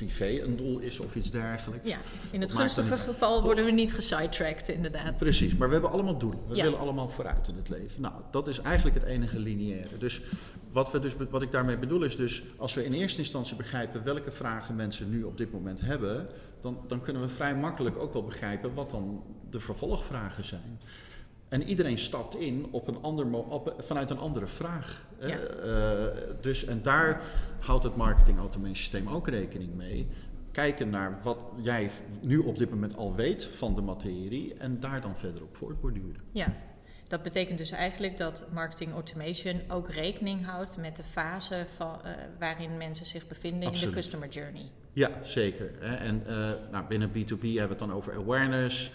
privé 0.05 0.43
een 0.43 0.55
doel 0.55 0.79
is 0.79 0.99
of 0.99 1.15
iets 1.15 1.31
dergelijks. 1.31 1.89
Ja, 1.89 1.97
in 2.31 2.41
het 2.41 2.53
gunstige 2.53 2.97
geval 2.97 3.41
worden 3.41 3.65
we 3.65 3.71
niet 3.71 3.93
gesidetracked, 3.93 4.69
inderdaad. 4.69 5.17
Precies, 5.17 5.55
maar 5.55 5.67
we 5.67 5.73
hebben 5.73 5.91
allemaal 5.91 6.17
doelen. 6.17 6.39
We 6.47 6.55
willen 6.55 6.79
allemaal 6.79 7.09
vooruit 7.09 7.47
in 7.47 7.55
het 7.55 7.69
leven. 7.69 8.01
Nou, 8.01 8.13
dat 8.31 8.47
is 8.47 8.59
eigenlijk 8.59 8.95
het 8.99 9.07
enige 9.07 9.39
lineaire. 9.39 9.97
Dus 9.97 10.21
wat, 10.71 10.91
we 10.91 10.99
dus, 10.99 11.13
wat 11.29 11.41
ik 11.41 11.51
daarmee 11.51 11.77
bedoel 11.77 12.03
is 12.03 12.15
dus, 12.15 12.43
als 12.57 12.73
we 12.73 12.85
in 12.85 12.93
eerste 12.93 13.21
instantie 13.21 13.55
begrijpen 13.55 14.03
welke 14.03 14.31
vragen 14.31 14.75
mensen 14.75 15.09
nu 15.09 15.23
op 15.23 15.37
dit 15.37 15.51
moment 15.51 15.81
hebben, 15.81 16.27
dan, 16.61 16.77
dan 16.87 17.01
kunnen 17.01 17.21
we 17.21 17.29
vrij 17.29 17.55
makkelijk 17.55 17.97
ook 17.97 18.13
wel 18.13 18.23
begrijpen 18.23 18.73
wat 18.73 18.89
dan 18.89 19.23
de 19.49 19.59
vervolgvragen 19.59 20.45
zijn. 20.45 20.79
En 21.51 21.63
iedereen 21.63 21.97
stapt 21.97 22.35
in 22.35 22.67
op 22.71 22.87
een 22.87 23.01
ander, 23.01 23.33
op, 23.33 23.75
vanuit 23.77 24.09
een 24.09 24.17
andere 24.17 24.47
vraag. 24.47 25.05
Ja. 25.19 25.37
Uh, 25.65 26.05
dus, 26.41 26.65
en 26.65 26.81
daar 26.81 27.21
houdt 27.59 27.83
het 27.83 27.95
marketing 27.95 28.37
automation 28.37 28.75
systeem 28.75 29.09
ook 29.09 29.27
rekening 29.27 29.75
mee. 29.75 30.07
Kijken 30.51 30.89
naar 30.89 31.19
wat 31.23 31.37
jij 31.61 31.91
nu 32.21 32.37
op 32.37 32.57
dit 32.57 32.69
moment 32.69 32.97
al 32.97 33.15
weet 33.15 33.45
van 33.45 33.75
de 33.75 33.81
materie 33.81 34.53
en 34.57 34.79
daar 34.79 35.01
dan 35.01 35.17
verder 35.17 35.43
op 35.43 35.55
voortborduren. 35.55 36.21
Ja, 36.31 36.55
dat 37.07 37.23
betekent 37.23 37.57
dus 37.57 37.71
eigenlijk 37.71 38.17
dat 38.17 38.47
marketing 38.53 38.91
automation 38.93 39.61
ook 39.67 39.89
rekening 39.89 40.45
houdt 40.45 40.77
met 40.77 40.95
de 40.95 41.03
fase 41.03 41.65
van, 41.75 42.03
eh, 42.03 42.11
waarin 42.39 42.77
mensen 42.77 43.05
zich 43.05 43.27
bevinden 43.27 43.73
in 43.73 43.79
de 43.79 43.89
customer 43.89 44.29
journey. 44.29 44.69
Ja, 44.93 45.09
zeker. 45.23 45.79
En 45.79 46.23
eh, 46.27 46.51
nou, 46.71 46.87
binnen 46.87 47.09
B2B 47.09 47.41
hebben 47.41 47.53
we 47.53 47.59
het 47.69 47.79
dan 47.79 47.93
over 47.93 48.13
awareness, 48.13 48.91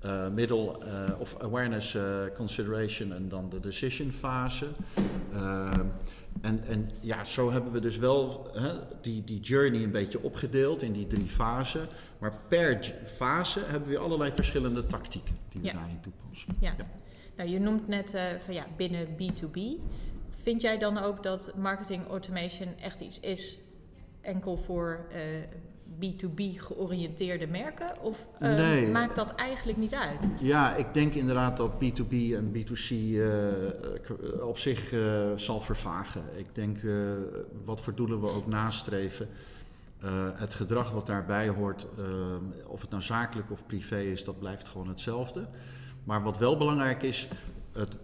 eh 0.00 0.28
middle 0.28 0.78
eh, 0.84 1.20
of 1.20 1.36
awareness 1.40 1.94
eh, 1.94 2.22
consideration 2.36 3.12
en 3.12 3.28
dan 3.28 3.48
de 3.48 3.60
decision 3.60 4.10
fase. 4.10 4.66
En, 6.40 6.64
en 6.66 6.90
ja, 7.00 7.24
zo 7.24 7.50
hebben 7.50 7.72
we 7.72 7.80
dus 7.80 7.96
wel 7.98 8.50
hè, 8.52 8.72
die, 9.00 9.24
die 9.24 9.40
journey 9.40 9.82
een 9.82 9.90
beetje 9.90 10.22
opgedeeld 10.22 10.82
in 10.82 10.92
die 10.92 11.06
drie 11.06 11.26
fasen. 11.26 11.86
Maar 12.18 12.32
per 12.48 12.94
fase 13.04 13.60
hebben 13.66 13.88
we 13.88 13.98
allerlei 13.98 14.32
verschillende 14.32 14.86
tactieken 14.86 15.36
die 15.48 15.60
we 15.60 15.66
Ja. 15.66 15.72
daarin 15.72 16.00
toepassen. 16.00 16.54
Ja. 16.60 16.74
Ja. 16.78 16.86
Nou, 17.36 17.50
je 17.50 17.58
noemt 17.60 17.88
net 17.88 18.14
van 18.44 18.54
ja, 18.54 18.66
binnen 18.76 19.06
B2B. 19.06 19.60
Vind 20.42 20.60
jij 20.60 20.78
dan 20.78 20.98
ook 20.98 21.22
dat 21.22 21.52
marketing 21.56 22.08
automation 22.08 22.68
echt 22.80 23.00
iets 23.00 23.20
is 23.20 23.58
enkel 24.20 24.56
voor 24.56 25.06
B2B 26.00 26.56
georiënteerde 26.56 27.46
merken? 27.46 28.02
Of 28.02 28.26
eh, 28.38 28.54
Nee. 28.56 28.86
maakt 28.88 29.16
dat 29.16 29.34
eigenlijk 29.34 29.78
niet 29.78 29.94
uit? 29.94 30.28
Ja, 30.40 30.74
ik 30.76 30.94
denk 30.94 31.14
inderdaad 31.14 31.56
dat 31.56 31.70
B2B 31.72 32.12
en 32.34 32.52
B2C 32.52 32.90
eh, 32.90 33.22
k- 34.02 34.42
op 34.42 34.58
zich 34.58 34.92
eh, 34.92 35.26
zal 35.36 35.60
vervagen. 35.60 36.22
Ik 36.36 36.54
denk 36.54 36.82
eh, 36.82 36.92
wat 37.64 37.80
voor 37.80 37.94
doelen 37.94 38.20
we 38.20 38.30
ook 38.30 38.46
nastreven. 38.46 39.28
eh, 40.00 40.10
het 40.34 40.54
gedrag 40.54 40.90
wat 40.90 41.06
daarbij 41.06 41.48
hoort, 41.48 41.86
eh, 41.98 42.04
of 42.66 42.80
het 42.80 42.90
nou 42.90 43.02
zakelijk 43.02 43.50
of 43.50 43.66
privé 43.66 44.00
is, 44.00 44.24
dat 44.24 44.38
blijft 44.38 44.68
gewoon 44.68 44.88
hetzelfde. 44.88 45.46
Maar 46.04 46.22
wat 46.22 46.38
wel 46.38 46.56
belangrijk 46.56 47.02
is, 47.02 47.28
het, 47.72 47.96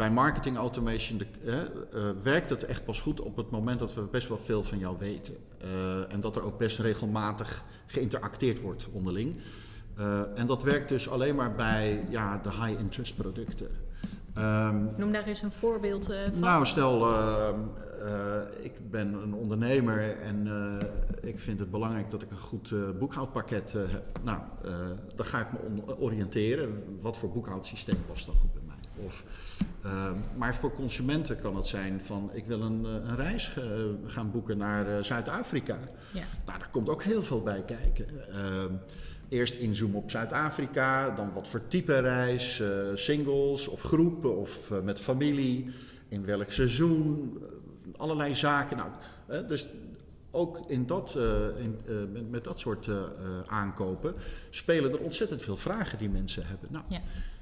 bij 0.00 0.10
marketing 0.10 0.56
automation 0.56 1.18
de, 1.18 1.26
eh, 1.44 2.00
werkt 2.22 2.50
het 2.50 2.64
echt 2.64 2.84
pas 2.84 3.00
goed 3.00 3.20
op 3.20 3.36
het 3.36 3.50
moment 3.50 3.78
dat 3.78 3.94
we 3.94 4.00
best 4.00 4.28
wel 4.28 4.38
veel 4.38 4.62
van 4.62 4.78
jou 4.78 4.96
weten. 4.98 5.36
Eh, 5.58 6.12
en 6.12 6.20
dat 6.20 6.36
er 6.36 6.42
ook 6.42 6.58
best 6.58 6.78
regelmatig 6.78 7.64
geïnteracteerd 7.86 8.60
wordt 8.60 8.88
onderling. 8.92 9.36
Eh, 9.96 10.20
en 10.34 10.46
dat 10.46 10.62
werkt 10.62 10.88
dus 10.88 11.08
alleen 11.08 11.34
maar 11.34 11.54
bij 11.54 12.04
ja, 12.08 12.40
de 12.42 12.50
high-interest 12.50 13.16
producten. 13.16 13.68
Ehm, 14.34 14.84
Noem 14.96 15.12
daar 15.12 15.26
eens 15.26 15.42
een 15.42 15.50
voorbeeld 15.50 16.10
eh, 16.10 16.18
van. 16.32 16.40
nou, 16.40 16.66
stel, 16.66 17.12
ehm, 17.12 17.54
eh, 18.00 18.40
ik 18.60 18.90
ben 18.90 19.12
een 19.12 19.34
ondernemer 19.34 20.20
en 20.20 20.48
ik 21.22 21.38
vind 21.38 21.58
het 21.60 21.70
belangrijk 21.70 22.10
dat 22.10 22.22
ik 22.22 22.30
een 22.30 22.36
goed 22.36 22.74
boekhoudpakket 22.98 23.72
heb. 23.72 24.18
Nou, 24.22 24.40
dan 25.14 25.26
ga 25.26 25.40
ik 25.40 25.46
me 25.86 25.98
oriënteren. 25.98 26.98
Wat 27.00 27.16
voor 27.16 27.30
boekhoudsysteem 27.30 27.98
past 28.06 28.26
dan 28.26 28.34
goed 28.34 28.52
bij 28.52 28.59
mij? 28.59 28.59
Of, 29.04 29.24
ehm, 29.82 30.16
maar 30.36 30.54
voor 30.54 30.74
consumenten 30.74 31.40
kan 31.40 31.56
het 31.56 31.66
zijn 31.66 32.00
van 32.00 32.30
ik 32.32 32.46
wil 32.46 32.62
een, 32.62 32.84
eh, 32.84 32.92
een 32.92 33.16
reis 33.16 33.54
eh, 33.56 33.64
gaan 34.06 34.30
boeken 34.30 34.58
naar 34.58 34.96
eh, 34.96 35.02
Zuid-Afrika. 35.02 35.78
Ja. 36.12 36.24
Nou, 36.46 36.58
daar 36.58 36.70
komt 36.70 36.88
ook 36.88 37.02
heel 37.02 37.22
veel 37.22 37.42
bij 37.42 37.62
kijken. 37.62 38.06
Ehm, 38.32 38.72
eerst 39.28 39.54
inzoomen 39.54 40.02
op 40.02 40.10
Zuid-Afrika, 40.10 41.10
dan 41.10 41.32
wat 41.32 41.48
voor 41.48 41.66
type 41.68 41.98
reis, 41.98 42.62
singles 42.94 43.68
of 43.68 43.82
groepen 43.82 44.36
of 44.36 44.70
met 44.82 45.00
familie, 45.00 45.70
in 46.08 46.24
welk 46.24 46.50
seizoen, 46.50 47.38
allerlei 47.96 48.34
zaken. 48.34 48.76
Nou, 48.76 49.46
dus 49.46 49.68
ook 50.30 50.64
in 50.68 50.86
dat, 50.86 51.18
in, 51.58 51.78
met, 52.12 52.30
met 52.30 52.44
dat 52.44 52.58
soort 52.58 52.88
aankopen 53.46 54.14
spelen 54.50 54.92
er 54.92 55.00
ontzettend 55.00 55.42
veel 55.42 55.56
vragen 55.56 55.98
die 55.98 56.08
mensen 56.08 56.46
hebben. 56.46 56.68
Nou, 56.72 56.84
Ja. 56.88 57.00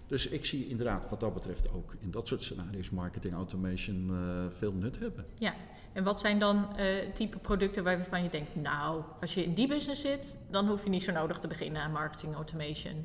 Dus 0.08 0.28
ik 0.28 0.44
zie 0.44 0.68
inderdaad 0.68 1.06
wat 1.10 1.20
dat 1.20 1.34
betreft 1.34 1.72
ook 1.72 1.94
in 2.00 2.10
dat 2.10 2.28
soort 2.28 2.42
scenario's 2.42 2.90
marketing 2.90 3.34
automation 3.34 4.10
eh, 4.10 4.56
veel 4.58 4.72
nut 4.72 4.98
hebben. 4.98 5.26
Ja, 5.38 5.54
en 5.92 6.04
wat 6.04 6.20
zijn 6.20 6.38
dan 6.38 6.76
eh 6.76 6.86
type 7.14 7.38
producten 7.38 7.84
waarvan 7.84 8.22
je 8.22 8.28
denkt, 8.28 8.54
nou, 8.56 9.02
als 9.20 9.34
je 9.34 9.44
in 9.44 9.54
die 9.54 9.68
business 9.68 10.00
zit, 10.00 10.38
dan 10.50 10.68
hoef 10.68 10.84
je 10.84 10.90
niet 10.90 11.02
zo 11.02 11.12
nodig 11.12 11.38
te 11.38 11.48
beginnen 11.48 11.82
aan 11.82 11.92
marketing 11.92 12.34
automation. 12.34 13.04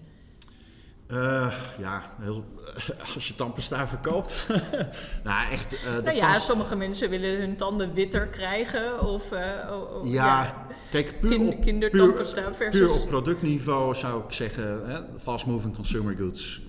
Eh, 1.07 1.53
ja, 1.79 2.03
heel, 2.21 2.45
als 3.15 3.27
je 3.27 3.35
tandpasta 3.35 3.87
verkoopt. 3.87 4.47
nou, 5.23 5.51
echt. 5.51 5.69
de 5.69 6.01
Nou 6.03 6.15
ja, 6.15 6.33
vast- 6.33 6.45
sommige 6.45 6.75
mensen 6.75 7.09
willen 7.09 7.39
hun 7.39 7.55
tanden 7.55 7.93
witter 7.93 8.27
krijgen 8.27 8.99
of 9.01 9.31
oh, 9.31 9.93
oh, 9.93 10.11
ja, 10.11 10.65
kijk, 10.91 11.19
puur 11.19 11.39
op, 11.47 11.61
puur, 11.91 12.25
versus... 12.25 12.69
puur 12.69 12.91
op 12.91 13.07
productniveau 13.07 13.95
zou 13.95 14.23
ik 14.23 14.31
zeggen, 14.31 14.89
hè, 14.89 14.99
fast 15.19 15.45
moving 15.45 15.75
consumer 15.75 16.15
goods, 16.17 16.61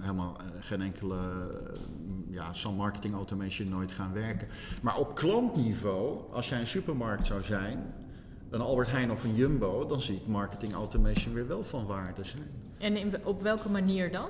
helemaal 0.00 0.36
eh, 0.36 0.44
geen 0.60 0.82
enkele, 0.82 1.14
eh, 1.14 1.80
ja, 2.28 2.52
zal 2.52 2.72
marketing 2.72 3.14
automation 3.14 3.68
nooit 3.68 3.92
gaan 3.92 4.12
werken. 4.12 4.48
Maar 4.82 4.96
op 4.96 5.14
klantniveau, 5.14 6.32
als 6.32 6.48
jij 6.48 6.60
een 6.60 6.66
supermarkt 6.66 7.26
zou 7.26 7.42
zijn, 7.42 7.94
een 8.50 8.60
Albert 8.60 8.90
Heijn 8.90 9.10
of 9.10 9.24
een 9.24 9.34
Jumbo, 9.34 9.86
dan 9.86 10.02
zie 10.02 10.16
ik 10.16 10.26
marketing 10.26 10.72
automation 10.72 11.34
weer 11.34 11.46
wel 11.46 11.64
van 11.64 11.86
waarde 11.86 12.24
zijn. 12.24 12.50
En 12.78 12.96
in, 12.96 13.14
op 13.24 13.42
welke 13.42 13.68
manier 13.68 14.12
dan? 14.12 14.28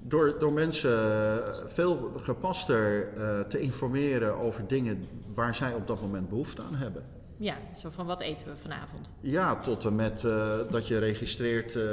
Door, 0.00 0.36
door 0.38 0.52
mensen 0.52 0.92
eh, 0.92 1.54
veel 1.66 2.12
gepaster 2.22 3.08
te 3.48 3.60
informeren 3.60 4.36
over 4.36 4.66
dingen 4.66 5.08
waar 5.34 5.54
zij 5.54 5.74
op 5.74 5.86
dat 5.86 6.00
moment 6.00 6.28
behoefte 6.28 6.62
aan 6.62 6.74
hebben. 6.74 7.04
Ja, 7.38 7.56
zo 7.76 7.90
van 7.90 8.06
wat 8.06 8.20
eten 8.20 8.46
we 8.48 8.56
vanavond? 8.56 9.14
Ja, 9.20 9.60
tot 9.60 9.84
en 9.84 9.94
met 9.94 10.24
eh, 10.24 10.58
dat 10.70 10.86
je 10.88 10.98
registreert 10.98 11.76
eh, 11.76 11.84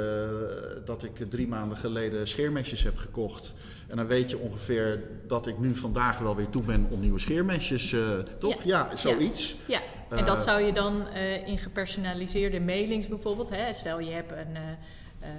dat 0.84 1.02
ik 1.02 1.30
drie 1.30 1.48
maanden 1.48 1.78
geleden 1.78 2.28
scheermesjes 2.28 2.82
heb 2.82 2.96
gekocht. 2.96 3.54
En 3.88 3.96
dan 3.96 4.06
weet 4.06 4.30
je 4.30 4.38
ongeveer 4.38 5.02
dat 5.26 5.46
ik 5.46 5.58
nu 5.58 5.74
vandaag 5.76 6.18
wel 6.18 6.36
weer 6.36 6.48
toe 6.48 6.62
ben 6.62 6.86
om 6.90 7.00
nieuwe 7.00 7.18
scheermesjes, 7.18 7.92
eh, 7.92 8.18
toch? 8.38 8.62
Ja, 8.62 8.96
zoiets. 8.96 9.56
Ja, 9.66 9.80
en 10.10 10.24
dat 10.24 10.42
zou 10.42 10.62
je 10.62 10.72
dan 10.72 11.06
in 11.46 11.58
gepersonaliseerde 11.58 12.60
mailings 12.60 13.08
bijvoorbeeld, 13.08 13.50
hè, 13.50 13.72
stel 13.72 14.00
je 14.00 14.10
hebt 14.10 14.30
een, 14.32 14.56
eh, 14.56 15.30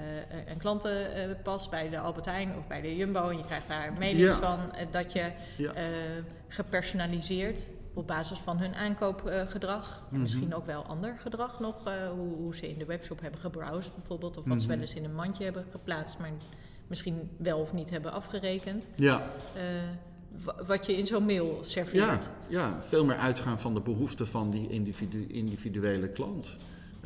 een 0.52 0.58
klantenpas 0.58 1.70
bij 1.70 1.90
de 1.90 2.00
Albert 2.00 2.26
Heijn 2.26 2.54
of 2.58 2.68
bij 2.68 2.82
de 2.82 2.96
Jumbo 2.96 3.30
en 3.30 3.38
je 3.38 3.46
krijgt 3.46 3.68
daar 3.68 3.94
mailings 4.00 4.40
Ja. 4.40 4.42
van, 4.42 4.60
dat 4.92 5.12
je 5.14 5.32
Ja. 5.58 5.74
gepersonaliseerd 6.48 7.72
op 7.96 8.08
basis 8.08 8.38
van 8.40 8.58
hun 8.58 8.76
aankoopgedrag 8.76 10.04
Mhm. 10.10 10.22
misschien 10.22 10.56
ook 10.56 10.66
wel 10.66 10.84
ander 10.84 11.16
gedrag 11.20 11.60
nog, 11.60 11.88
eh, 11.88 11.94
hoe, 12.10 12.36
hoe 12.36 12.56
ze 12.56 12.70
in 12.70 12.78
de 12.78 12.86
webshop 12.86 13.22
hebben 13.22 13.40
gebrowsed 13.40 13.96
bijvoorbeeld, 13.96 14.38
of 14.38 14.46
wat 14.46 14.62
ze 14.62 14.68
Mhm. 14.68 14.76
wel 14.76 14.86
eens 14.86 14.96
in 14.96 15.04
een 15.04 15.16
mandje 15.16 15.44
hebben 15.44 15.66
geplaatst, 15.72 16.20
maar 16.20 16.30
misschien 16.88 17.30
wel 17.38 17.60
of 17.60 17.74
niet 17.74 17.90
hebben 17.90 18.12
afgerekend, 18.12 18.88
Ja, 18.96 19.22
eh, 19.56 19.62
wa- 20.44 20.56
wat 20.68 20.86
je 20.86 20.98
in 20.98 21.08
zo'n 21.08 21.26
mail 21.26 21.58
ja, 21.58 21.64
serveert. 21.64 22.30
ja, 22.48 22.78
veel 22.82 23.06
meer 23.06 23.16
uitgaan 23.18 23.60
van 23.60 23.74
de 23.74 23.82
behoeften 23.82 24.28
van 24.28 24.50
die 24.52 24.70
individu- 24.70 25.28
individuele 25.28 26.08
klant. 26.10 26.58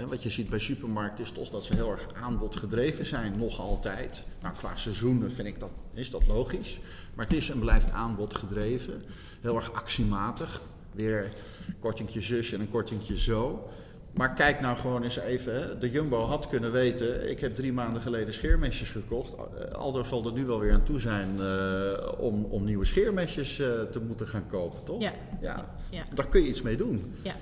Wat 0.08 0.24
je 0.24 0.30
ziet 0.30 0.50
bij 0.50 0.60
supermarkten 0.60 1.24
is 1.24 1.32
toch 1.32 1.50
dat 1.50 1.66
ze 1.66 1.76
heel 1.76 1.92
erg 1.92 2.08
aanbodgedreven 2.14 3.06
zijn, 3.06 3.38
nog 3.38 3.60
altijd. 3.60 4.24
Nou, 4.42 4.56
qua 4.56 4.76
seizoenen 4.76 5.32
vind 5.32 5.48
ik 5.48 5.60
dat, 5.60 5.70
is 5.94 6.10
dat 6.12 6.28
logisch. 6.28 6.80
Maar 7.16 7.26
het 7.26 7.34
is 7.36 7.50
en 7.50 7.60
blijft 7.60 7.92
aanbodgedreven, 7.92 9.04
heel 9.42 9.56
erg 9.56 9.74
actiematig. 9.74 10.62
Weer 10.92 11.32
een 11.68 11.80
kortingje 11.80 12.22
zus 12.22 12.52
en 12.52 12.60
een 12.60 12.70
kortingje 12.70 13.18
zo. 13.18 13.70
Maar 14.12 14.34
kijk 14.34 14.60
nou 14.60 14.78
gewoon 14.78 15.04
eens 15.04 15.18
even, 15.18 15.54
hè. 15.54 15.78
de 15.78 15.90
Jumbo 15.90 16.20
had 16.22 16.48
kunnen 16.48 16.72
weten, 16.72 17.30
ik 17.30 17.40
heb 17.40 17.56
drie 17.56 17.74
maanden 17.74 18.02
geleden 18.02 18.34
scheermesjes 18.34 18.90
gekocht. 18.90 19.34
Eh, 19.34 19.72
Aldo 19.72 20.04
zal 20.04 20.26
er 20.26 20.32
nu 20.32 20.46
wel 20.46 20.60
weer 20.60 20.74
aan 20.74 20.84
toe 20.84 21.00
zijn 21.00 21.40
eh, 21.40 22.20
om, 22.20 22.46
om 22.46 22.64
nieuwe 22.64 22.86
scheermesjes 22.86 23.60
eh, 23.60 23.82
te 23.82 24.00
moeten 24.00 24.28
gaan 24.28 24.48
kopen, 24.48 24.84
toch? 24.84 25.02
Ja. 25.02 25.14
ja. 25.42 25.76
Ja. 25.90 26.04
Daar 26.14 26.28
kun 26.28 26.42
je 26.42 26.48
iets 26.48 26.62
mee 26.62 26.78
doen. 26.78 27.14
Ja, 27.24 27.36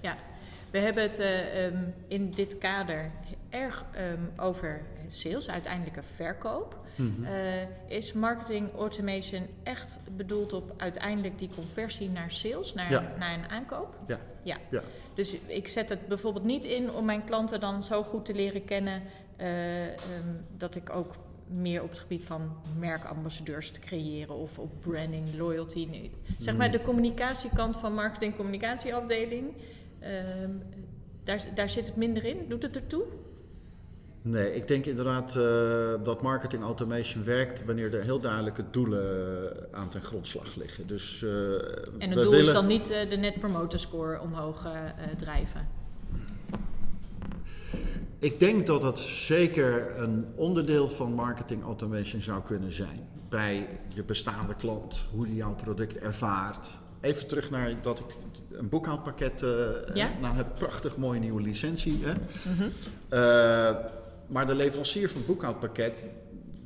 ja. 0.00 0.16
We 0.74 0.80
hebben 0.80 1.02
het 1.02 1.18
eh, 1.18 1.66
ehm, 1.66 1.76
in 2.08 2.30
dit 2.30 2.58
kader 2.58 3.10
erg 3.54 3.84
ehm, 3.92 4.20
over 4.36 4.82
sales, 5.08 5.48
uiteindelijke 5.50 6.02
verkoop. 6.02 6.82
Mhm. 6.96 7.24
Eh, 7.24 7.62
is 7.88 8.12
marketing 8.12 8.72
automation 8.76 9.46
echt 9.62 10.00
bedoeld 10.16 10.52
op 10.52 10.74
uiteindelijk 10.76 11.38
die 11.38 11.48
conversie 11.54 12.10
naar 12.10 12.30
sales, 12.30 12.74
naar, 12.74 12.90
Ja. 12.90 13.14
naar 13.18 13.34
een 13.38 13.48
aankoop? 13.50 13.98
Ja. 14.06 14.18
Ja. 14.42 14.56
Ja. 14.70 14.82
Dus 15.14 15.36
ik 15.46 15.68
zet 15.68 15.88
het 15.88 16.06
bijvoorbeeld 16.08 16.44
niet 16.44 16.64
in 16.64 16.90
om 16.92 17.04
mijn 17.04 17.24
klanten 17.24 17.60
dan 17.60 17.82
zo 17.82 18.02
goed 18.02 18.24
te 18.24 18.34
leren 18.34 18.64
kennen 18.64 19.02
eh, 19.36 19.84
ehm, 19.86 19.94
dat 20.56 20.76
ik 20.76 20.90
ook 20.90 21.14
meer 21.46 21.82
op 21.82 21.88
het 21.88 21.98
gebied 21.98 22.24
van 22.24 22.56
merkambassadeurs 22.78 23.70
te 23.70 23.80
creëren 23.80 24.34
of 24.34 24.58
op 24.58 24.70
branding, 24.80 25.34
loyalty. 25.36 25.86
Nee. 25.90 26.10
Zeg 26.38 26.56
maar 26.56 26.66
Mm. 26.66 26.72
de 26.72 26.82
communicatiekant 26.82 27.76
van 27.76 27.94
marketing 27.94 28.36
communicatieafdeling. 28.36 29.52
ehm, 30.00 30.50
daar, 31.24 31.44
daar 31.54 31.68
zit 31.68 31.86
het 31.86 31.96
minder 31.96 32.24
in. 32.24 32.44
Doet 32.48 32.62
het 32.62 32.76
ertoe? 32.76 33.04
Nee, 34.26 34.54
ik 34.54 34.68
denk 34.68 34.86
inderdaad 34.86 35.36
eh, 35.36 35.44
dat 36.02 36.22
marketing 36.22 36.62
automation 36.62 37.24
werkt 37.24 37.64
wanneer 37.64 37.94
er 37.94 38.02
heel 38.02 38.20
duidelijke 38.20 38.64
doelen 38.70 39.02
eh, 39.72 39.78
aan 39.78 39.88
ten 39.88 40.02
grondslag 40.02 40.54
liggen. 40.56 40.86
Dus, 40.86 41.22
eh, 41.22 41.30
En 41.98 42.10
het 42.10 42.12
doel 42.12 42.30
willen... 42.30 42.46
is 42.46 42.52
dan 42.52 42.66
niet 42.66 42.86
de 43.10 43.16
net 43.16 43.38
promoter 43.40 43.78
score 43.78 44.20
omhoog 44.20 44.66
drijven. 45.16 45.68
Ik 48.18 48.38
denk 48.38 48.66
dat 48.66 48.82
het 48.82 48.98
zeker 48.98 49.98
een 49.98 50.26
onderdeel 50.34 50.88
van 50.88 51.12
marketing 51.12 51.62
automation 51.62 52.20
zou 52.20 52.42
kunnen 52.42 52.72
zijn. 52.72 53.08
bij 53.28 53.68
je 53.88 54.02
bestaande 54.02 54.54
klant, 54.54 55.04
hoe 55.12 55.26
die 55.26 55.34
jouw 55.34 55.54
product 55.54 55.98
ervaart. 55.98 56.68
Even 57.00 57.26
terug 57.26 57.50
naar 57.50 57.74
dat 57.82 57.98
ik 57.98 58.06
een 58.52 58.68
boekhoudpakket. 58.68 59.42
Uh, 59.42 59.50
Ja. 59.94 60.10
Nou, 60.20 60.36
heb 60.36 60.46
prachtig 60.58 60.96
mooie 60.96 61.20
nieuwe 61.20 61.42
licentie. 61.42 62.04
Hè? 62.04 62.12
Mhm. 62.52 62.68
Maar 64.26 64.46
de 64.46 64.54
leverancier 64.54 65.08
van 65.08 65.16
het 65.16 65.26
boekhoudpakket 65.26 66.10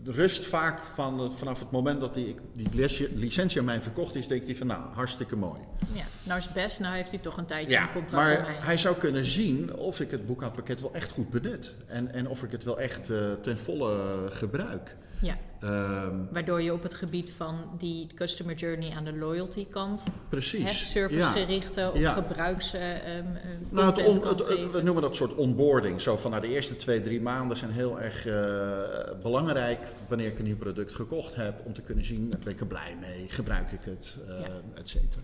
rust 0.04 0.44
vaak 0.46 0.80
van, 0.94 1.32
vanaf 1.36 1.58
het 1.58 1.70
moment 1.70 2.00
dat 2.00 2.14
die, 2.14 2.36
die 2.52 2.68
licentie- 3.14 3.58
aan 3.58 3.64
mij 3.64 3.80
verkocht 3.80 4.14
is, 4.14 4.28
denkt 4.28 4.46
hij 4.46 4.56
van 4.56 4.66
nou, 4.66 4.82
hartstikke 4.94 5.36
mooi. 5.36 5.60
Ja, 5.92 6.02
nou 6.22 6.38
is 6.38 6.44
het 6.44 6.54
best, 6.54 6.80
nou 6.80 6.94
heeft 6.94 7.10
hij 7.10 7.18
toch 7.18 7.36
een 7.36 7.46
tijdje 7.46 7.70
Ja, 7.72 7.82
een 7.82 7.92
contract 7.92 8.24
bij 8.28 8.42
mij. 8.42 8.52
maar 8.52 8.64
hij 8.66 8.76
zou 8.76 8.96
kunnen 8.96 9.24
zien 9.24 9.74
of 9.74 10.00
ik 10.00 10.10
het 10.10 10.26
boekhoudpakket 10.26 10.80
wel 10.80 10.94
echt 10.94 11.10
goed 11.10 11.30
benut. 11.30 11.74
En, 11.86 12.12
en 12.12 12.28
of 12.28 12.42
ik 12.42 12.50
het 12.52 12.64
wel 12.64 12.78
echt 12.80 13.10
eh, 13.10 13.32
ten 13.32 13.58
volle 13.58 14.26
gebruik. 14.30 14.96
Ja, 15.20 15.36
Ehm, 15.60 16.16
waardoor 16.32 16.62
je 16.62 16.72
op 16.72 16.82
het 16.82 16.94
gebied 16.94 17.30
van 17.36 17.54
die 17.78 18.06
customer 18.14 18.54
journey 18.54 18.90
aan 18.96 19.04
de 19.04 19.12
loyalty 19.16 19.66
kant, 19.70 20.04
precies. 20.28 20.60
Ja. 20.62 20.68
servicegerichte 20.68 21.90
of 21.94 21.98
Ja. 22.00 22.12
gebruiks 22.12 22.72
eh, 22.74 22.90
ehm, 23.16 23.26
eh, 23.36 23.44
Nou, 23.70 23.86
het 23.86 23.94
content 23.94 24.06
on- 24.08 24.20
kan 24.20 24.28
het- 24.30 24.38
het- 24.38 24.48
geven. 24.48 24.72
we 24.72 24.82
noemen 24.82 25.02
dat 25.02 25.16
soort 25.16 25.34
onboarding. 25.34 26.00
Zo 26.00 26.16
van 26.16 26.30
nou, 26.30 26.42
de 26.42 26.48
eerste 26.48 26.76
twee, 26.76 27.00
drie 27.00 27.20
maanden 27.20 27.56
zijn 27.56 27.70
heel 27.70 28.00
erg 28.00 28.26
eh, 28.26 29.20
belangrijk 29.22 29.80
wanneer 30.08 30.26
ik 30.26 30.38
een 30.38 30.44
nieuw 30.44 30.56
product 30.56 30.94
gekocht 30.94 31.34
heb. 31.34 31.62
Om 31.64 31.72
te 31.74 31.82
kunnen 31.82 32.04
zien, 32.04 32.28
ben 32.44 32.52
ik 32.52 32.60
er 32.60 32.66
blij 32.66 32.96
mee, 33.00 33.24
gebruik 33.28 33.70
ik 33.72 33.80
het, 33.84 34.18
Ja. 34.28 34.34
et 34.74 34.88
cetera. 34.88 35.22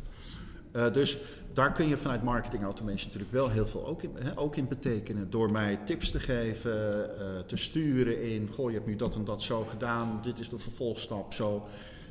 Eh, 0.74 0.92
dus 0.92 1.18
daar 1.52 1.72
kun 1.72 1.88
je 1.88 1.96
vanuit 1.96 2.22
marketing 2.22 2.62
automation 2.62 3.06
natuurlijk 3.06 3.32
wel 3.32 3.48
heel 3.48 3.66
veel 3.66 3.86
ook 3.86 4.02
in, 4.02 4.10
hè, 4.18 4.38
ook 4.38 4.56
in 4.56 4.68
betekenen. 4.68 5.30
Door 5.30 5.50
mij 5.50 5.76
tips 5.84 6.10
te 6.10 6.20
geven, 6.20 7.08
eh, 7.18 7.40
te 7.46 7.56
sturen 7.56 8.22
in, 8.22 8.48
goh 8.52 8.70
je 8.70 8.76
hebt 8.76 8.88
nu 8.88 8.96
dat 8.96 9.14
en 9.14 9.24
dat 9.24 9.42
zo 9.42 9.64
gedaan, 9.64 10.20
dit 10.22 10.38
is 10.38 10.48
de 10.48 10.58
vervolgstap 10.58 11.32
zo. 11.32 11.66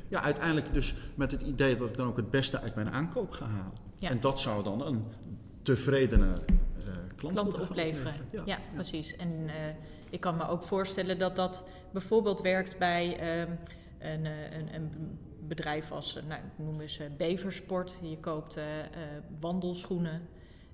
Ja, 0.08 0.22
uiteindelijk 0.22 0.74
dus 0.74 0.96
met 1.15 1.32
het 1.32 1.41
idee 1.41 1.77
dat 1.77 1.88
ik 1.88 1.98
dan 1.98 2.08
ook 2.08 2.17
het 2.17 2.29
beste 2.29 2.60
uit 2.60 2.75
mijn 2.75 2.89
aankoop 2.89 3.32
ga 3.32 3.46
halen. 3.46 3.74
Ja. 4.00 4.10
En 4.10 4.20
dat 4.20 4.39
zou 4.39 4.63
dan 4.63 4.86
een 4.86 5.03
tevredene 5.62 6.25
eh 6.25 6.93
klant, 7.15 7.38
gaan 7.38 7.46
opleveren. 7.46 8.13
opleveren. 8.13 8.46
Ja, 8.46 8.60
precies. 8.74 9.15
En 9.15 9.50
ik 10.10 10.20
kan 10.20 10.36
me 10.38 10.48
ook 10.48 10.63
voorstellen 10.63 11.20
dat 11.20 11.36
dat 11.36 11.65
bijvoorbeeld 11.91 12.41
werkt 12.41 12.77
bij 12.77 13.17
ehm, 13.17 13.51
een, 14.00 14.25
een, 14.25 14.74
een 14.74 15.20
bedrijf 15.48 15.92
als, 15.92 16.16
eh, 16.16 16.24
nou, 16.28 16.42
noem 16.56 16.82
eens 16.82 17.00
eh, 17.00 17.08
Beversport. 17.18 18.00
Je 18.02 18.18
koopt 18.18 18.56
eh, 18.58 18.64
wandelschoenen. 19.40 20.22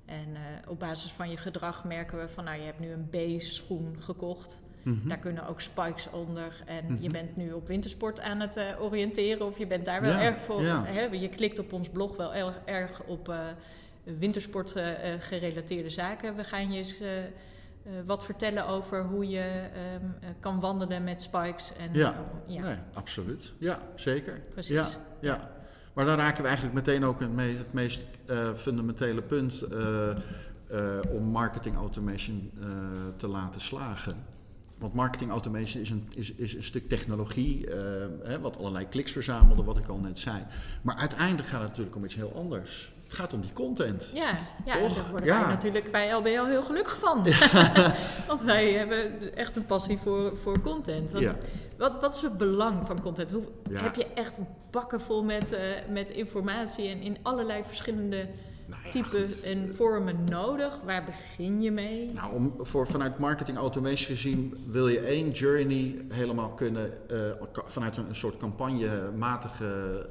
En 0.06 0.28
op 0.68 0.80
basis 0.80 1.12
van 1.12 1.30
je 1.30 1.38
gedrag 1.38 1.84
merken 1.84 2.20
we 2.20 2.30
van, 2.30 2.44
nou, 2.44 2.58
je 2.60 2.66
hebt 2.66 2.80
nu 2.80 2.92
een 2.92 3.10
B-schoen 3.10 3.96
gekocht. 4.00 4.62
Mhm. 4.84 5.08
Daar 5.08 5.18
kunnen 5.18 5.48
ook 5.48 5.62
spikes 5.62 6.10
onder. 6.10 6.64
En 6.66 6.86
je 6.88 7.10
Mhm. 7.10 7.12
bent 7.12 7.36
nu 7.36 7.52
op 7.52 7.68
wintersport 7.68 8.20
aan 8.20 8.40
het 8.40 8.76
oriënteren. 8.80 9.46
Of 9.46 9.58
je 9.58 9.68
bent 9.68 9.86
daar 9.86 10.02
wel 10.02 10.12
Ja, 10.12 10.22
erg 10.22 10.38
voor. 10.38 10.62
ja. 10.62 10.84
Hè? 10.86 11.02
Je 11.04 11.30
klikt 11.30 11.60
op 11.60 11.74
ons 11.74 11.90
blog 11.90 12.18
wel 12.18 12.34
erg, 12.34 12.60
erg 12.66 13.02
op 13.04 13.34
wintersport 14.04 14.76
gerelateerde 15.20 15.90
zaken. 15.90 16.36
We 16.36 16.44
gaan 16.44 16.72
je 16.72 16.78
eens 16.78 16.96
eh, 17.84 17.92
wat 18.06 18.26
vertellen 18.26 18.68
over 18.68 19.04
hoe 19.04 19.28
je 19.28 19.40
ehm, 19.74 20.06
eh, 20.22 20.30
kan 20.40 20.60
wandelen 20.60 21.04
met 21.04 21.22
spikes. 21.22 21.74
En, 21.78 21.90
Ja. 21.94 22.14
eh, 22.14 22.54
ja 22.56 22.62
Nee, 22.62 22.78
absoluut. 22.94 23.54
Ja, 23.58 23.80
zeker. 23.96 24.42
precies. 24.54 24.76
Ja, 24.76 24.88
ja. 25.22 25.40
Maar 25.94 26.06
dan 26.06 26.18
raken 26.18 26.42
we 26.42 26.48
eigenlijk 26.48 26.76
meteen 26.78 27.04
ook 27.04 27.20
het, 27.20 27.32
me- 27.36 27.42
het 27.58 27.74
meest 27.74 28.04
fundamentele 28.56 29.22
punt 29.22 29.68
om 31.12 31.24
marketing 31.24 31.76
automation 31.76 32.52
te 33.16 33.28
laten 33.28 33.62
slagen. 33.62 34.16
Want 34.78 34.94
marketing 34.94 35.32
automation 35.32 35.82
is 35.82 35.90
een, 35.90 36.08
is, 36.16 36.34
is 36.34 36.54
een 36.56 36.64
stuk 36.64 36.90
technologie, 36.90 37.68
hè, 38.24 38.40
wat 38.40 38.58
allerlei 38.58 38.88
kliks 38.88 39.12
verzamelde, 39.12 39.64
wat 39.64 39.78
ik 39.78 39.88
al 39.88 39.98
net 39.98 40.20
zei. 40.20 40.44
Maar 40.82 40.96
uiteindelijk 40.96 41.48
gaat 41.48 41.60
het 41.60 41.70
natuurlijk 41.70 41.96
om 41.96 42.04
iets 42.06 42.16
heel 42.16 42.34
anders. 42.36 42.94
Het 43.10 43.18
gaat 43.18 43.34
om 43.34 43.42
die 43.42 43.54
content. 43.54 44.12
Ja, 44.13 44.39
ja 44.66 44.74
en 44.80 44.88
daar 44.88 45.08
worden 45.12 45.28
Ja. 45.28 45.39
wij 45.42 45.50
natuurlijk 45.50 45.92
bij 45.92 46.12
LBL 46.12 46.46
heel 46.46 46.62
gelukkig 46.63 47.00
van. 47.00 47.24
Want 48.28 48.42
wij 48.44 48.72
hebben 48.72 49.36
echt 49.36 49.56
een 49.56 49.66
passie 49.66 49.98
voor, 49.98 50.38
voor 50.38 50.62
content. 50.62 51.12
Want 51.12 51.24
Ja. 51.24 51.36
wat, 51.78 52.01
wat 52.01 52.16
is 52.16 52.22
het 52.22 52.38
belang 52.38 52.88
van 52.88 53.01
content? 53.01 53.32
Hoe. 53.32 53.44
Heb 53.72 53.96
je 53.96 54.06
echt 54.13 54.39
bakken 54.72 55.01
vol 55.01 55.24
met, 55.24 55.51
eh, 55.51 55.62
met 55.89 56.10
informatie 56.10 56.89
en 56.89 57.01
in 57.01 57.18
allerlei 57.22 57.63
verschillende 57.63 58.28
Nou 58.70 58.82
ja, 58.92 59.04
goed. 59.04 59.42
en 59.42 59.76
vormen 59.76 60.24
nodig? 60.24 60.80
Waar 60.86 61.04
begin 61.06 61.62
je 61.62 61.72
mee? 61.72 62.12
Nou, 62.13 62.34
om, 62.34 62.54
voor, 62.60 62.88
vanuit 62.88 63.20
marketing 63.20 63.58
automation 63.58 64.15
gezien 64.15 64.58
wil 64.67 64.88
je 64.88 65.00
één 65.00 65.32
journey 65.32 66.06
helemaal 66.10 66.50
kunnen, 66.50 67.10
eh, 67.10 67.17
vanuit 67.65 67.98
een, 67.98 68.10
een 68.10 68.15
soort 68.15 68.38
campagnematige 68.38 70.08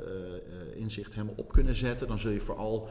eh, 0.74 0.80
inzicht 0.80 1.14
helemaal 1.14 1.35
op 1.37 1.52
kunnen 1.52 1.74
zetten. 1.74 2.09
Dan 2.09 2.18
zul 2.18 2.30
je 2.30 2.40
vooral 2.40 2.88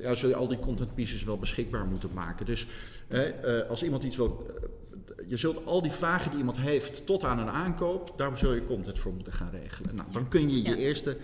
ja, 0.00 0.14
zul 0.14 0.28
je 0.28 0.34
al 0.34 0.48
die 0.48 0.58
content 0.58 0.94
pieces 0.94 1.24
wel 1.24 1.38
beschikbaar 1.38 1.86
moeten 1.86 2.10
maken. 2.14 2.46
Dus 2.46 2.66
eh, 3.08 3.68
als 3.68 3.82
iemand 3.82 4.02
iets 4.02 4.16
wil, 4.16 4.46
je 5.28 5.36
zult 5.36 5.66
al 5.66 5.82
die 5.82 5.90
vragen 5.90 6.30
die 6.30 6.38
iemand 6.38 6.58
heeft 6.58 7.06
tot 7.06 7.24
aan 7.24 7.38
een 7.38 7.48
aankoop, 7.48 8.14
daar 8.16 8.36
zul 8.36 8.52
je 8.52 8.64
content 8.64 8.98
voor 8.98 9.12
moeten 9.12 9.32
gaan 9.32 9.50
regelen. 9.50 9.94
Nou, 9.94 10.08
dan 10.12 10.28
kun 10.28 10.50
je 10.50 10.62
je 10.62 10.68
Ja. 10.68 10.76
eerste 10.76 11.16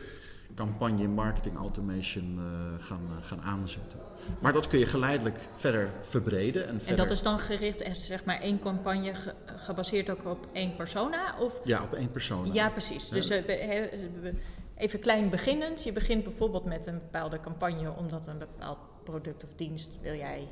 campagne 0.54 1.08
marketing 1.08 1.56
automation 1.56 2.38
eh, 2.38 2.84
gaan, 2.84 3.00
eh, 3.18 3.26
gaan 3.26 3.40
aanzetten. 3.42 3.98
Maar 4.40 4.52
dat 4.52 4.66
kun 4.66 4.78
je 4.78 4.86
geleidelijk 4.86 5.38
verder 5.54 5.90
verbreden. 6.00 6.62
En, 6.66 6.68
En 6.74 6.80
verder, 6.80 6.96
dat 6.96 7.10
is 7.10 7.22
dan 7.22 7.38
gericht, 7.38 7.82
en 7.82 7.96
zeg 7.96 8.24
maar 8.24 8.40
één 8.40 8.60
campagne 8.60 9.14
ge- 9.14 9.34
gebaseerd 9.46 10.10
ook 10.10 10.24
op 10.26 10.46
één 10.52 10.76
persona? 10.76 11.34
Of 11.40 11.60
Ja, 11.64 11.82
op 11.82 11.92
één 11.92 12.10
persoon. 12.10 12.52
Ja, 12.52 12.68
precies. 12.70 13.08
Dus 13.08 13.28
we- 13.28 14.34
even 14.76 15.00
klein 15.00 15.28
beginnend. 15.30 15.82
Je 15.84 15.92
begint 15.92 16.24
bijvoorbeeld 16.24 16.64
met 16.64 16.86
een 16.86 16.98
bepaalde 16.98 17.40
campagne 17.40 17.92
omdat 17.96 18.26
een 18.26 18.38
bepaald 18.38 18.78
product 19.04 19.44
of 19.44 19.50
dienst 19.56 19.90
wil 20.02 20.14
jij 20.14 20.48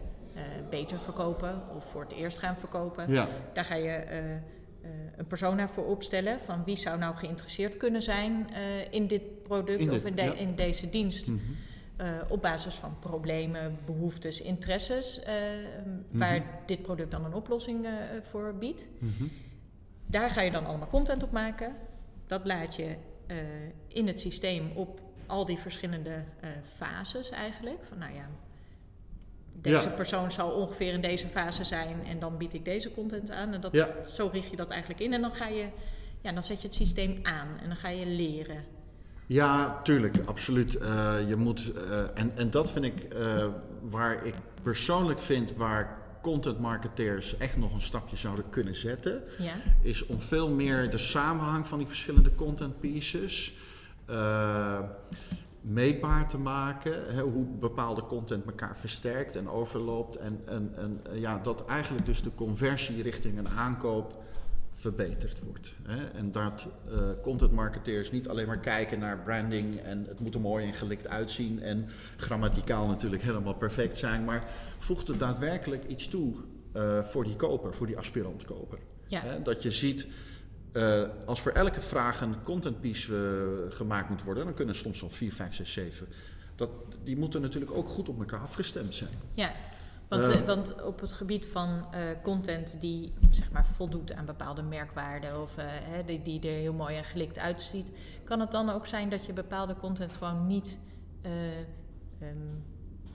beter 0.70 0.98
verkopen 1.00 1.62
of 1.76 1.90
voor 1.90 2.02
het 2.02 2.12
eerst 2.12 2.38
gaan 2.38 2.56
verkopen. 2.56 3.10
Ja, 3.12 3.28
Daar 3.54 3.64
ga 3.64 3.74
je 3.74 4.04
eh, 4.82 4.90
een 5.16 5.26
persona 5.26 5.68
voor 5.68 5.84
opstellen 5.86 6.40
van 6.40 6.64
wie 6.64 6.76
zou 6.76 6.98
nou 6.98 7.16
geïnteresseerd 7.16 7.76
kunnen 7.76 8.02
zijn 8.02 8.50
eh, 8.52 8.92
in 8.92 9.06
dit 9.06 9.42
product 9.42 9.80
In 9.86 9.90
of 9.92 10.04
in, 10.04 10.14
de- 10.14 10.22
ja. 10.22 10.32
in 10.34 10.54
deze 10.54 10.90
dienst. 10.90 11.26
Mhm. 11.28 11.38
Eh, 11.96 12.08
op 12.28 12.42
basis 12.42 12.74
van 12.74 12.98
problemen, 12.98 13.78
behoeftes, 13.86 14.40
interesses, 14.42 15.22
eh, 15.22 15.34
waar 16.10 16.36
Mhm. 16.38 16.46
dit 16.66 16.82
product 16.82 17.10
dan 17.10 17.24
een 17.24 17.34
oplossing 17.34 17.86
voor 18.22 18.54
biedt. 18.54 18.88
Mhm. 18.98 19.24
Daar 20.06 20.30
ga 20.30 20.40
je 20.40 20.50
dan 20.50 20.66
allemaal 20.66 20.88
content 20.88 21.22
op 21.22 21.30
maken. 21.30 21.74
Dat 22.26 22.44
laat 22.46 22.74
je 22.74 22.96
in 23.88 24.06
het 24.06 24.20
systeem 24.20 24.70
op 24.74 25.00
al 25.26 25.44
die 25.44 25.58
verschillende 25.58 26.24
eh, 26.40 26.50
fases 26.76 27.30
eigenlijk. 27.30 27.78
Van 27.84 27.98
nou 27.98 28.14
ja, 28.14 28.28
deze 29.60 29.88
Ja. 29.88 29.94
persoon 29.94 30.32
zal 30.32 30.50
ongeveer 30.50 30.92
in 30.92 31.00
deze 31.00 31.26
fase 31.28 31.64
zijn 31.64 32.04
en 32.06 32.18
dan 32.18 32.36
bied 32.36 32.54
ik 32.54 32.64
deze 32.64 32.94
content 32.94 33.30
aan. 33.30 33.52
En 33.52 33.60
dat, 33.60 33.72
Ja. 33.72 33.88
zo 34.08 34.28
richt 34.32 34.50
je 34.50 34.56
dat 34.56 34.70
eigenlijk 34.70 35.00
in. 35.00 35.12
En 35.12 35.20
dan 35.20 35.32
ga 35.32 35.48
je, 35.48 35.66
ja, 36.20 36.32
dan 36.32 36.42
zet 36.42 36.60
je 36.60 36.66
het 36.66 36.76
systeem 36.76 37.18
aan 37.22 37.48
en 37.62 37.68
dan 37.68 37.76
ga 37.76 37.88
je 37.88 38.06
leren. 38.06 38.64
Ja, 39.26 39.80
tuurlijk, 39.82 40.16
absoluut. 40.26 40.74
Eh, 40.76 41.14
je 41.26 41.36
moet, 41.36 41.72
eh, 41.72 42.00
en, 42.14 42.36
en 42.36 42.50
dat 42.50 42.70
vind 42.72 42.84
ik 42.84 43.02
eh, 43.02 43.46
waar 43.90 44.26
ik 44.26 44.34
persoonlijk 44.62 45.20
vind 45.20 45.54
waar 45.56 45.98
content 46.22 46.58
marketeers 46.60 47.36
echt 47.36 47.56
nog 47.56 47.74
een 47.74 47.80
stapje 47.80 48.16
zouden 48.16 48.44
kunnen 48.50 48.76
zetten. 48.76 49.22
Ja, 49.38 49.52
Is 49.80 50.06
om 50.06 50.20
veel 50.20 50.48
meer 50.50 50.90
de 50.90 50.98
samenhang 50.98 51.66
van 51.66 51.78
die 51.78 51.86
verschillende 51.86 52.34
content 52.34 52.80
pieces 52.80 53.54
meetbaar 55.62 56.28
te 56.28 56.38
maken. 56.38 57.14
Hè, 57.14 57.22
hoe 57.22 57.46
bepaalde 57.46 58.06
content 58.06 58.44
elkaar 58.44 58.78
versterkt 58.78 59.36
en 59.36 59.48
overloopt. 59.48 60.16
En, 60.16 60.40
en, 60.46 60.72
en 60.76 61.00
eh, 61.10 61.20
ja, 61.20 61.38
dat 61.38 61.64
eigenlijk 61.64 62.06
dus 62.06 62.22
de 62.22 62.34
conversie 62.34 63.02
richting 63.02 63.38
een 63.38 63.48
aankoop 63.48 64.22
verbeterd 64.70 65.42
wordt. 65.44 65.74
Hè? 65.82 66.06
En 66.06 66.32
dat 66.32 66.68
eh 66.88 67.10
content 67.22 67.52
marketeers 67.52 68.10
niet 68.10 68.28
alleen 68.28 68.46
maar 68.46 68.58
kijken 68.58 68.98
naar 68.98 69.18
branding 69.18 69.80
en 69.80 70.04
het 70.08 70.20
moet 70.20 70.34
er 70.34 70.40
mooi 70.40 70.66
en 70.66 70.74
gelikt 70.74 71.08
uitzien 71.08 71.62
en 71.62 71.88
grammaticaal 72.16 72.86
natuurlijk 72.86 73.22
helemaal 73.22 73.54
perfect 73.54 73.98
zijn, 73.98 74.24
maar 74.24 74.50
voegt 74.78 75.08
er 75.08 75.18
daadwerkelijk 75.18 75.84
iets 75.86 76.08
toe 76.08 76.34
eh, 76.72 77.04
voor 77.04 77.24
die 77.24 77.36
koper, 77.36 77.74
voor 77.74 77.86
die 77.86 77.98
aspirant 77.98 78.44
koper. 78.44 78.78
ja. 79.06 79.20
Hè? 79.20 79.42
Dat 79.42 79.62
je 79.62 79.70
ziet, 79.70 80.06
eh, 80.72 81.02
als 81.26 81.40
voor 81.40 81.52
elke 81.52 81.80
vraag 81.80 82.20
een 82.20 82.42
content 82.42 82.80
piece 82.80 83.16
eh, 83.16 83.76
gemaakt 83.76 84.08
moet 84.08 84.22
worden, 84.22 84.44
dan 84.44 84.54
kunnen 84.54 84.74
soms 84.74 85.00
wel 85.00 85.10
4, 85.10 85.32
5, 85.32 85.54
6, 85.54 85.72
7. 85.72 86.08
Dat, 86.56 86.70
die 87.04 87.16
moeten 87.16 87.40
natuurlijk 87.40 87.72
ook 87.72 87.88
goed 87.88 88.08
op 88.08 88.18
elkaar 88.18 88.40
afgestemd 88.40 88.94
zijn. 88.94 89.10
Ja, 89.34 89.52
want, 90.08 90.28
Eh. 90.28 90.40
want 90.46 90.82
op 90.82 91.00
het 91.00 91.12
gebied 91.12 91.46
van 91.46 91.86
content 92.22 92.80
die 92.80 93.12
zeg 93.30 93.52
maar 93.52 93.66
voldoet 93.66 94.12
aan 94.12 94.24
bepaalde 94.26 94.62
merkwaarden 94.62 95.42
of 95.42 95.54
hè, 95.56 96.04
die, 96.04 96.22
die 96.22 96.40
er 96.40 96.58
heel 96.58 96.72
mooi 96.72 96.96
en 96.96 97.04
gelikt 97.04 97.38
uitziet, 97.38 97.90
kan 98.24 98.40
het 98.40 98.50
dan 98.50 98.70
ook 98.70 98.86
zijn 98.86 99.08
dat 99.08 99.26
je 99.26 99.32
bepaalde 99.32 99.76
content 99.76 100.12
gewoon 100.12 100.46
niet 100.46 100.80
eh, 101.22 101.58
ehm, 102.18 102.36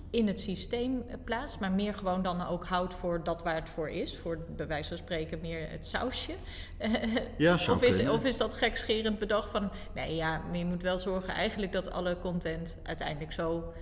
in 0.09 0.27
het 0.27 0.39
systeem 0.39 1.03
eh, 1.07 1.15
plaatst, 1.23 1.59
maar 1.59 1.71
meer 1.71 1.93
gewoon 1.93 2.21
dan 2.23 2.47
ook 2.47 2.65
houdt 2.65 2.93
voor 2.93 3.23
dat 3.23 3.43
waar 3.43 3.55
het 3.55 3.69
voor 3.69 3.89
is. 3.89 4.17
Voor 4.17 4.37
bij 4.55 4.67
wijze 4.67 4.87
van 4.89 4.97
spreken 4.97 5.39
meer 5.41 5.69
het 5.69 5.87
sausje. 5.87 6.33
Ja, 7.37 7.53
of, 7.53 7.81
is, 7.81 8.09
of 8.09 8.25
is 8.25 8.37
dat 8.37 8.53
gekscherend 8.53 9.19
bedacht 9.19 9.51
van, 9.51 9.69
nee 9.95 10.15
ja, 10.15 10.41
maar 10.47 10.57
je 10.57 10.65
moet 10.65 10.81
wel 10.81 10.97
zorgen 10.97 11.33
eigenlijk 11.33 11.71
dat 11.71 11.91
alle 11.91 12.17
content 12.19 12.77
uiteindelijk 12.83 13.31
zo 13.31 13.73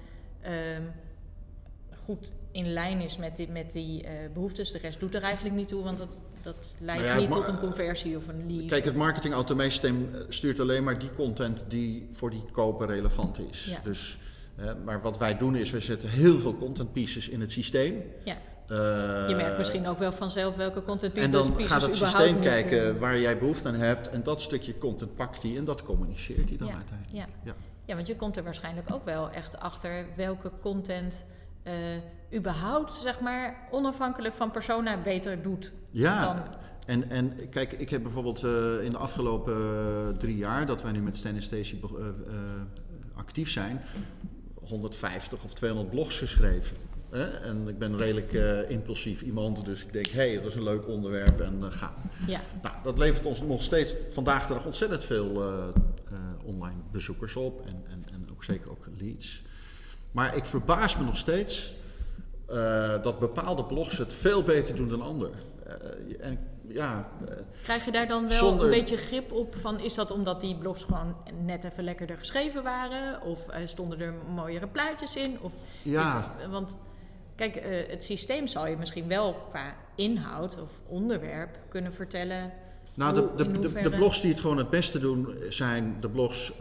ehm, 0.42 0.82
goed 2.06 2.34
in 2.52 2.74
lijn 2.74 3.02
is 3.02 3.18
met 3.18 3.36
die, 3.36 3.50
met 3.50 3.72
die 3.72 4.04
eh, 4.04 4.12
behoeftes. 4.34 4.72
De 4.72 4.78
rest 4.78 5.00
doet 5.00 5.16
er 5.16 5.22
eigenlijk 5.22 5.56
niet 5.56 5.68
toe, 5.68 5.84
want 5.84 5.98
dat, 5.98 6.20
dat 6.42 6.76
leidt 6.80 7.04
Nou 7.04 7.14
ja, 7.14 7.20
niet 7.20 7.32
tot 7.32 7.48
een 7.48 7.60
conversie 7.60 8.18
of 8.18 8.28
een 8.28 8.56
lead. 8.56 8.70
Kijk, 8.70 8.86
het 8.86 8.96
marketing 8.96 9.34
automation 9.34 9.72
systeem 9.72 10.16
eh, 10.16 10.22
stuurt 10.30 10.60
alleen 10.60 10.84
maar 10.84 11.00
die 11.00 11.14
content 11.14 11.66
die 11.70 12.08
voor 12.12 12.30
die 12.30 12.44
koper 12.52 12.88
relevant 12.88 13.40
is. 13.50 13.66
Ja. 13.66 13.80
Dus, 13.84 14.18
maar 14.86 15.02
wat 15.02 15.18
wij 15.18 15.38
doen 15.38 15.56
is, 15.56 15.72
we 15.72 15.80
zetten 15.80 16.10
heel 16.10 16.38
veel 16.40 16.56
content 16.56 16.92
pieces 16.94 17.30
in 17.30 17.42
het 17.42 17.52
systeem. 17.52 18.04
Ja. 18.24 18.38
Eh, 18.68 19.30
Je 19.30 19.34
merkt 19.36 19.58
misschien 19.58 19.88
ook 19.88 20.00
wel 20.00 20.12
vanzelf 20.12 20.56
welke 20.56 20.82
content 20.82 21.14
En 21.14 21.32
dan 21.32 21.54
pieces 21.56 21.72
gaat 21.72 21.82
het 21.82 21.96
systeem 21.96 22.40
kijken 22.40 22.88
eh, 22.96 23.00
waar 23.00 23.20
jij 23.20 23.38
behoefte 23.38 23.68
aan 23.68 23.74
hebt. 23.76 24.10
En 24.10 24.24
dat 24.24 24.42
stukje 24.42 24.78
content 24.78 25.16
pakt 25.16 25.44
hij 25.44 25.58
en 25.58 25.64
dat 25.66 25.84
communiceert 25.84 26.50
hij 26.50 26.58
dan 26.58 26.68
Ja, 26.68 26.76
uiteindelijk. 26.76 27.16
ja. 27.18 27.26
Ja. 27.44 27.56
Ja, 27.86 27.96
want 27.96 28.08
je 28.08 28.16
komt 28.16 28.38
er 28.38 28.44
waarschijnlijk 28.44 28.94
ook 28.94 29.06
wel 29.06 29.32
echt 29.32 29.60
achter 29.60 30.06
welke 30.16 30.52
content 30.62 31.26
eh, 31.64 31.74
überhaupt, 32.34 32.92
zeg 32.92 33.20
maar, 33.20 33.68
onafhankelijk 33.72 34.34
van 34.36 34.52
persona 34.52 35.02
beter 35.02 35.42
doet. 35.42 35.74
Ja, 35.92 36.26
Dan- 36.34 36.44
en, 36.86 37.10
en 37.10 37.50
kijk, 37.50 37.72
ik 37.74 37.90
heb 37.90 38.02
bijvoorbeeld 38.04 38.44
in 38.84 38.90
de 38.90 38.98
afgelopen 38.98 40.18
drie 40.18 40.38
jaar 40.38 40.66
dat 40.66 40.82
wij 40.82 40.92
nu 40.92 41.02
met 41.02 41.18
Stan 41.18 41.42
Stacy 41.42 41.80
be- 41.80 41.98
eh, 42.00 42.34
eh, 42.34 42.42
actief 43.16 43.50
zijn, 43.50 43.82
150 44.70 45.44
of 45.44 45.54
200 45.54 45.90
blogs 45.90 46.18
geschreven. 46.18 46.78
Hè? 47.10 47.26
En 47.26 47.68
ik 47.68 47.78
ben 47.78 47.98
redelijk 47.98 48.34
eh, 48.34 48.70
impulsief 48.70 49.22
iemand, 49.22 49.66
dus 49.66 49.84
ik 49.84 49.94
denk, 49.94 50.08
hé, 50.08 50.30
hey, 50.30 50.36
dat 50.42 50.46
is 50.46 50.56
een 50.56 50.64
leuk 50.64 50.88
onderwerp 50.88 51.42
en 51.42 51.58
eh, 51.64 51.72
ga. 51.72 51.94
Ja, 52.28 52.42
Nou, 52.62 52.76
dat 52.84 52.98
levert 52.98 53.26
ons 53.26 53.42
nog 53.42 53.64
steeds 53.64 53.96
vandaag 54.12 54.48
de 54.48 54.54
dag 54.54 54.66
ontzettend 54.66 55.06
veel 55.06 55.44
eh, 55.44 55.68
online 56.44 56.80
bezoekers 56.92 57.36
op 57.36 57.66
en, 57.66 57.84
en, 57.90 58.06
en 58.14 58.28
ook 58.32 58.44
zeker 58.44 58.72
ook 58.72 58.88
leads. 58.98 59.44
Maar 60.12 60.36
ik 60.36 60.46
verbaas 60.46 60.98
me 60.98 61.04
nog 61.04 61.18
steeds 61.18 61.74
eh, 62.50 63.04
dat 63.04 63.20
bepaalde 63.20 63.64
blogs 63.66 63.98
het 63.98 64.14
veel 64.14 64.44
beter 64.44 64.76
doen 64.76 64.90
dan 64.90 65.02
anderen. 65.02 65.34
Eh, 65.66 65.74
en 66.20 66.40
ja, 66.68 67.10
eh, 67.28 67.34
krijg 67.64 67.86
je 67.86 67.92
daar 67.92 68.08
dan 68.08 68.28
wel 68.28 68.38
Zonder- 68.38 68.66
een 68.66 68.72
beetje 68.72 68.98
grip 68.98 69.32
op 69.32 69.56
van, 69.56 69.80
is 69.80 69.94
dat 69.94 70.12
omdat 70.12 70.42
die 70.42 70.56
blogs 70.58 70.84
gewoon 70.84 71.16
net 71.46 71.64
even 71.64 71.84
lekkerder 71.84 72.18
geschreven 72.18 72.64
waren? 72.64 73.22
Of 73.22 73.46
stonden 73.66 74.00
er 74.00 74.14
mooiere 74.36 74.68
plaatjes 74.68 75.16
in? 75.16 75.38
Of 75.42 75.52
Ja. 75.84 76.36
Het- 76.38 76.52
want 76.52 76.80
kijk, 77.36 77.62
het 77.88 78.04
systeem 78.04 78.48
zal 78.48 78.68
je 78.68 78.78
misschien 78.78 79.08
wel 79.08 79.34
qua 79.50 79.76
inhoud 79.96 80.62
of 80.62 80.72
onderwerp 80.88 81.58
kunnen 81.70 81.94
vertellen. 81.94 82.52
nou, 82.94 83.20
hoe- 83.20 83.30
de, 83.36 83.44
de, 83.44 83.52
de, 83.52 83.58
hoeverre- 83.60 83.90
de 83.90 83.96
blogs 83.96 84.22
die 84.22 84.32
het 84.32 84.40
gewoon 84.40 84.58
het 84.58 84.70
beste 84.70 85.00
doen 85.00 85.28
zijn 85.50 85.98
de 86.02 86.10
blogs 86.10 86.54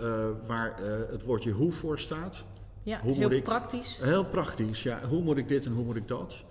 waar 0.46 0.74
het 1.10 1.22
woordje 1.24 1.50
hoe 1.50 1.72
voor 1.72 1.98
staat. 1.98 2.44
Ja, 2.84 3.00
Hoe 3.00 3.12
heel 3.12 3.22
moet 3.22 3.32
ik- 3.32 3.44
praktisch. 3.44 3.98
Heel 4.02 4.24
praktisch, 4.24 4.82
ja. 4.82 5.00
Hoe 5.08 5.22
moet 5.22 5.36
ik 5.36 5.48
dit 5.48 5.64
en 5.66 5.72
hoe 5.72 5.84
moet 5.84 5.96
ik 5.96 6.08
dat? 6.08 6.44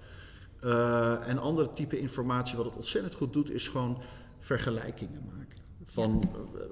Eh, 0.61 1.27
en 1.27 1.37
andere 1.37 1.69
type 1.69 1.99
informatie, 1.99 2.57
wat 2.57 2.65
het 2.65 2.75
ontzettend 2.75 3.13
goed 3.13 3.33
doet, 3.33 3.51
is 3.51 3.67
gewoon 3.67 3.97
vergelijkingen 4.39 5.21
maken. 5.37 5.57
Van, 5.85 6.23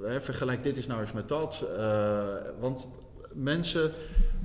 eh, 0.05 0.19
vergelijk 0.19 0.63
dit 0.63 0.77
is 0.77 0.87
nou 0.87 1.01
eens 1.01 1.11
met 1.11 1.27
dat. 1.27 1.65
Eh, 1.77 2.27
want 2.59 2.89
mensen 3.33 3.91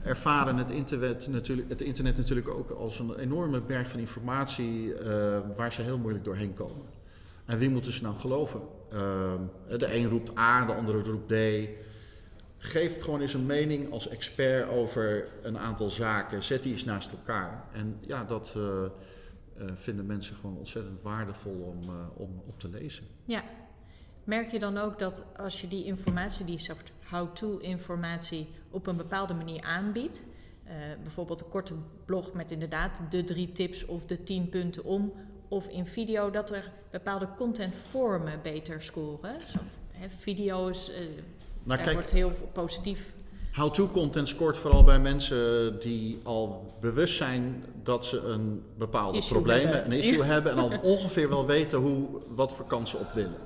ervaren 0.03 0.57
het 0.57 0.71
internet, 0.71 1.27
natuurlijk, 1.31 1.69
het 1.69 1.81
internet 1.83 2.17
natuurlijk 2.17 2.49
ook 2.49 2.71
als 2.71 2.99
een 2.99 3.15
enorme 3.19 3.61
berg 3.61 3.89
van 3.91 4.01
informatie 4.01 4.95
waar 5.57 5.73
ze 5.73 5.83
heel 5.83 5.99
moeilijk 5.99 6.25
doorheen 6.25 6.55
komen. 6.55 6.87
En 7.45 7.59
wie 7.59 7.71
moeten 7.71 7.93
ze 7.93 8.03
nou 8.03 8.19
geloven? 8.19 8.61
De 9.79 9.95
een 9.95 10.09
roept 10.09 10.39
A, 10.39 10.65
de 10.67 10.75
andere 10.75 11.03
roept 11.03 11.29
D. 11.29 11.33
Geef 12.67 13.01
gewoon 13.01 13.21
eens 13.21 13.35
een 13.35 13.47
mening 13.47 13.93
als 13.93 14.09
expert 14.09 14.69
over 14.69 15.29
een 15.43 15.59
aantal 15.59 15.91
zaken. 15.91 16.43
Zet 16.43 16.63
die 16.63 16.73
eens 16.73 16.85
naast 16.85 17.13
elkaar. 17.13 17.65
En 17.73 17.99
ja, 18.01 18.25
dat 18.25 18.53
eh, 18.57 18.85
eh, 18.85 18.91
vinden 19.75 20.07
mensen 20.07 20.37
gewoon 20.37 20.57
ontzettend 20.57 21.03
waardevol 21.03 21.53
om, 21.53 21.83
eh, 21.83 22.21
om 22.21 22.43
op 22.47 22.59
te 22.59 22.69
lezen. 22.69 23.07
Ja. 23.25 23.45
Merk 24.25 24.51
je 24.51 24.59
dan 24.59 24.79
ook 24.79 24.99
dat 24.99 25.27
als 25.37 25.61
je 25.61 25.69
die 25.69 25.85
informatie, 25.85 26.47
die 26.47 26.59
soort 26.59 26.93
how-to 27.11 27.59
informatie, 27.59 28.49
op 28.71 28.87
een 28.87 28.97
bepaalde 28.97 29.35
manier 29.35 29.63
aanbiedt, 29.63 30.25
bijvoorbeeld 31.03 31.41
een 31.41 31.49
korte 31.49 31.75
blog 32.05 32.33
met 32.33 32.51
inderdaad 32.51 33.01
de 33.11 33.25
drie 33.25 33.53
tips 33.53 33.85
of 33.85 34.07
de 34.07 34.23
tien 34.23 34.49
punten 34.49 34.85
om, 34.85 35.13
of 35.49 35.69
in 35.69 35.87
video, 35.87 36.31
dat 36.31 36.51
er 36.51 36.73
bepaalde 36.91 37.29
contentvormen 37.37 38.43
beter 38.43 38.83
scoren? 38.83 39.41
Zo, 39.41 39.59
hè, 39.91 40.09
video 40.09 40.69
is, 40.69 40.91
eh, 40.91 41.01
Nou, 41.67 41.81
kijk, 41.81 41.95
wordt 41.95 42.11
heel 42.11 42.33
positief. 42.53 43.15
how-to 43.53 43.89
content 43.89 44.29
scoort 44.29 44.57
vooral 44.57 44.85
bij 44.85 44.99
mensen 44.99 45.79
die 45.81 46.21
al 46.23 46.75
bewust 46.81 47.17
zijn 47.17 47.65
dat 47.83 48.05
ze 48.05 48.21
een 48.21 48.63
bepaalde 48.79 49.19
Issue 49.19 49.33
probleem, 49.33 49.67
hebben. 49.67 49.93
een 49.93 49.99
issue 49.99 50.25
hebben 50.25 50.53
en 50.53 50.59
al 50.59 50.79
ongeveer 50.95 51.29
wel 51.29 51.47
weten 51.47 51.79
hoe, 51.79 52.07
wat 52.29 52.55
voor 52.55 52.67
kansen 52.67 52.99
op 52.99 53.13
willen. 53.13 53.39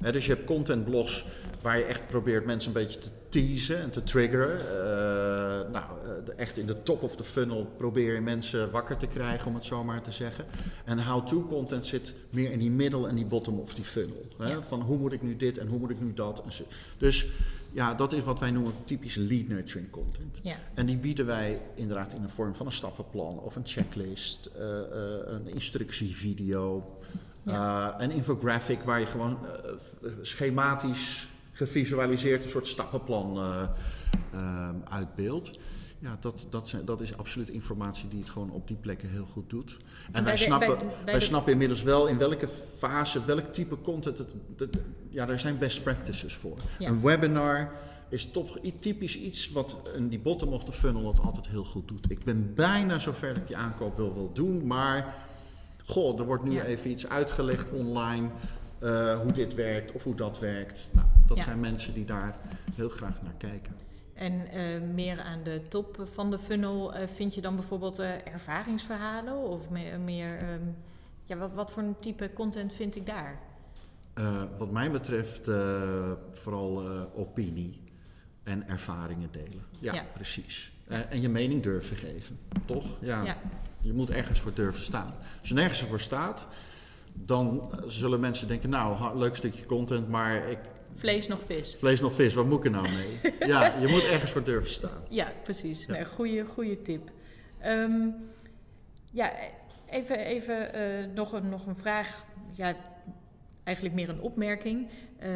Ja. 0.00 0.10
Dus 0.10 0.26
je 0.26 0.32
hebt 0.32 0.46
contentblogs 0.46 1.24
waar 1.62 1.78
je 1.78 1.84
echt 1.84 2.06
probeert 2.06 2.44
mensen 2.44 2.68
een 2.74 2.82
beetje 2.82 3.00
te 3.00 3.10
teasen 3.28 3.80
en 3.80 3.90
te 3.90 4.02
triggeren. 4.02 4.60
Eh, 4.60 5.49
nou, 5.70 5.84
eh, 6.04 6.38
echt 6.38 6.58
in 6.58 6.66
de 6.66 6.82
top 6.82 7.02
of 7.02 7.16
the 7.16 7.24
funnel 7.24 7.66
probeer 7.76 8.14
je 8.14 8.20
mensen 8.20 8.70
wakker 8.70 8.96
te 8.96 9.06
krijgen, 9.06 9.46
om 9.46 9.54
het 9.54 9.64
zo 9.64 9.84
maar 9.84 10.02
te 10.02 10.12
zeggen. 10.12 10.44
En 10.84 11.04
how-to 11.04 11.46
content 11.46 11.86
zit 11.86 12.14
meer 12.30 12.50
in 12.50 12.58
die 12.58 12.70
middle 12.70 13.08
en 13.08 13.14
die 13.14 13.24
bottom 13.24 13.58
of 13.58 13.74
die 13.74 13.84
funnel. 13.84 14.26
Hè? 14.38 14.48
Ja. 14.48 14.62
Van 14.62 14.80
hoe 14.80 14.98
moet 14.98 15.12
ik 15.12 15.22
nu 15.22 15.36
dit 15.36 15.58
en 15.58 15.66
hoe 15.66 15.78
moet 15.78 15.90
ik 15.90 16.00
nu 16.00 16.14
dat. 16.14 16.42
En 16.44 16.52
zo. 16.52 16.64
Dus 16.98 17.28
ja, 17.72 17.94
dat 17.94 18.12
is 18.12 18.24
wat 18.24 18.40
wij 18.40 18.50
noemen 18.50 18.72
typisch 18.84 19.14
lead 19.14 19.48
nurturing 19.48 19.90
content. 19.90 20.40
Ja. 20.42 20.56
En 20.74 20.86
die 20.86 20.96
bieden 20.96 21.26
wij 21.26 21.60
inderdaad 21.74 22.12
in 22.12 22.22
de 22.22 22.28
vorm 22.28 22.54
van 22.54 22.66
een 22.66 22.72
stappenplan 22.72 23.38
of 23.38 23.56
een 23.56 23.66
checklist, 23.66 24.46
eh, 24.46 24.80
eh, 24.80 24.86
een 25.26 25.48
instructievideo, 25.48 26.98
een 27.98 28.10
infographic 28.10 28.82
waar 28.82 29.00
je 29.00 29.06
gewoon 29.06 29.38
schematisch 30.22 31.28
gevisualiseerd 31.52 32.44
een 32.44 32.50
soort 32.50 32.68
stappenplan 32.68 33.38
eh, 34.32 34.38
ehm, 34.40 34.74
uitbeeldt. 34.88 35.58
Ja, 35.98 36.16
dat, 36.20 36.46
dat, 36.50 36.68
zijn, 36.68 36.84
dat 36.84 37.00
is 37.00 37.16
absoluut 37.16 37.50
informatie 37.50 38.08
die 38.08 38.18
het 38.20 38.30
gewoon 38.30 38.50
op 38.50 38.68
die 38.68 38.76
plekken 38.76 39.08
heel 39.10 39.26
goed 39.32 39.50
doet. 39.50 39.76
En 40.12 40.24
wij, 40.24 40.32
de- 40.32 40.38
snappen, 40.38 40.68
bij- 40.68 40.86
bij 40.86 40.96
wij 41.04 41.14
de- 41.14 41.20
snappen 41.20 41.52
inmiddels 41.52 41.82
wel 41.82 42.06
in 42.06 42.18
welke 42.18 42.48
fase, 42.78 43.24
welk 43.24 43.52
type 43.52 43.80
content 43.80 44.18
het. 44.18 44.34
de- 44.56 44.70
ja, 45.08 45.26
daar 45.26 45.40
zijn 45.40 45.58
best 45.58 45.82
practices 45.82 46.34
voor. 46.34 46.56
Ja. 46.78 46.88
Een 46.88 47.00
webinar 47.00 47.72
is 48.08 48.30
toch 48.30 48.58
typisch 48.78 49.18
iets 49.18 49.50
wat 49.50 49.76
in 49.96 50.08
die 50.08 50.18
bottom 50.18 50.48
of 50.52 50.64
the 50.64 50.72
funnel 50.72 51.06
het 51.08 51.20
altijd 51.20 51.48
heel 51.48 51.64
goed 51.64 51.88
doet. 51.88 52.10
Ik 52.10 52.24
ben 52.24 52.54
bijna 52.54 52.98
zover 52.98 53.28
dat 53.28 53.36
ik 53.36 53.46
die 53.46 53.56
aankoop 53.56 53.96
wil, 53.96 54.14
wil 54.14 54.30
doen, 54.32 54.66
maar 54.66 55.14
goh, 55.84 56.18
er 56.18 56.24
wordt 56.26 56.44
nu 56.44 56.52
Ja. 56.52 56.64
even 56.64 56.90
iets 56.90 57.08
uitgelegd 57.08 57.70
online. 57.70 58.28
eh, 58.78 59.20
hoe 59.20 59.32
dit 59.32 59.54
werkt 59.54 59.92
of 59.92 60.02
hoe 60.02 60.14
dat 60.14 60.38
werkt. 60.38 60.88
Nou, 60.92 61.06
dat 61.26 61.36
Ja. 61.36 61.42
zijn 61.42 61.60
mensen 61.60 61.94
die 61.94 62.04
daar 62.04 62.36
heel 62.74 62.88
graag 62.88 63.22
naar 63.22 63.34
kijken. 63.38 63.72
En 64.20 64.48
eh, 64.48 64.80
meer 64.94 65.20
aan 65.20 65.42
de 65.42 65.60
top 65.68 66.08
van 66.12 66.30
de 66.30 66.38
funnel 66.38 66.94
eh, 66.94 67.08
vind 67.08 67.34
je 67.34 67.40
dan 67.40 67.54
bijvoorbeeld 67.54 67.98
eh, 67.98 68.26
ervaringsverhalen 68.26 69.36
of 69.36 69.70
meer, 69.70 70.00
meer 70.00 70.38
ehm, 70.38 70.62
ja, 71.24 71.36
wat, 71.36 71.52
wat 71.52 71.70
voor 71.70 71.82
een 71.82 71.98
type 72.00 72.30
content 72.32 72.74
vind 72.74 72.96
ik 72.96 73.06
daar? 73.06 73.38
Wat 74.58 74.70
mij 74.70 74.90
betreft 74.90 75.44
vooral 76.32 76.88
opinie 77.14 77.80
en 78.42 78.68
ervaringen 78.68 79.28
delen. 79.32 79.64
Ja, 79.78 79.92
Ja. 79.92 80.04
precies. 80.14 80.72
En 80.86 81.20
je 81.20 81.28
mening 81.28 81.62
durven 81.62 81.96
geven, 81.96 82.38
toch? 82.64 82.84
Ja. 83.00 83.22
Ja. 83.24 83.36
Je 83.80 83.92
moet 83.92 84.10
ergens 84.10 84.40
voor 84.40 84.54
durven 84.54 84.82
staan. 84.82 85.14
Als 85.40 85.48
je 85.48 85.54
nergens 85.54 85.82
voor 85.82 86.00
staat, 86.00 86.48
dan 87.12 87.70
zullen 87.86 88.20
mensen 88.20 88.48
denken, 88.48 88.70
nou, 88.70 89.18
leuk 89.18 89.36
stukje 89.36 89.66
content, 89.66 90.08
maar 90.08 90.48
ik 90.48 90.58
Vlees 91.00 91.28
nog 91.28 91.38
vis. 91.46 91.76
vlees 91.78 92.00
nog 92.00 92.14
vis, 92.14 92.34
wat 92.34 92.46
moet 92.46 92.58
ik 92.58 92.64
er 92.64 92.70
nou 92.70 92.88
mee? 92.92 93.34
ja, 93.46 93.74
je 93.80 93.86
moet 93.88 94.04
ergens 94.04 94.30
voor 94.30 94.44
durven 94.44 94.70
staan. 94.70 95.02
Ja, 95.08 95.32
precies. 95.42 95.86
Ja. 95.86 95.92
Nee, 95.92 96.04
goede, 96.04 96.44
goede 96.44 96.82
tip. 96.82 97.10
Ehm, 97.58 98.08
ja, 99.12 99.32
even, 99.90 100.18
even 100.18 100.72
eh, 100.74 101.04
nog, 101.14 101.32
een, 101.32 101.48
nog 101.48 101.66
een 101.66 101.76
vraag. 101.76 102.24
Ja, 102.52 102.74
eigenlijk 103.64 103.96
meer 103.96 104.08
een 104.08 104.20
opmerking. 104.20 104.88
Eh, 105.18 105.30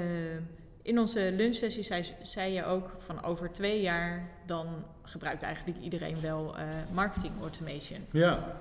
in 0.82 0.98
onze 0.98 1.32
lunchsessie 1.32 1.82
zei, 1.82 2.04
zei 2.22 2.52
je 2.52 2.64
ook 2.64 2.90
van 2.98 3.22
over 3.24 3.52
twee 3.52 3.80
jaar 3.80 4.28
dan 4.46 4.84
gebruikt 5.02 5.42
eigenlijk 5.42 5.78
iedereen 5.78 6.20
wel 6.20 6.56
eh, 6.56 6.64
marketing 6.92 7.32
automation. 7.40 8.06
Ja. 8.12 8.56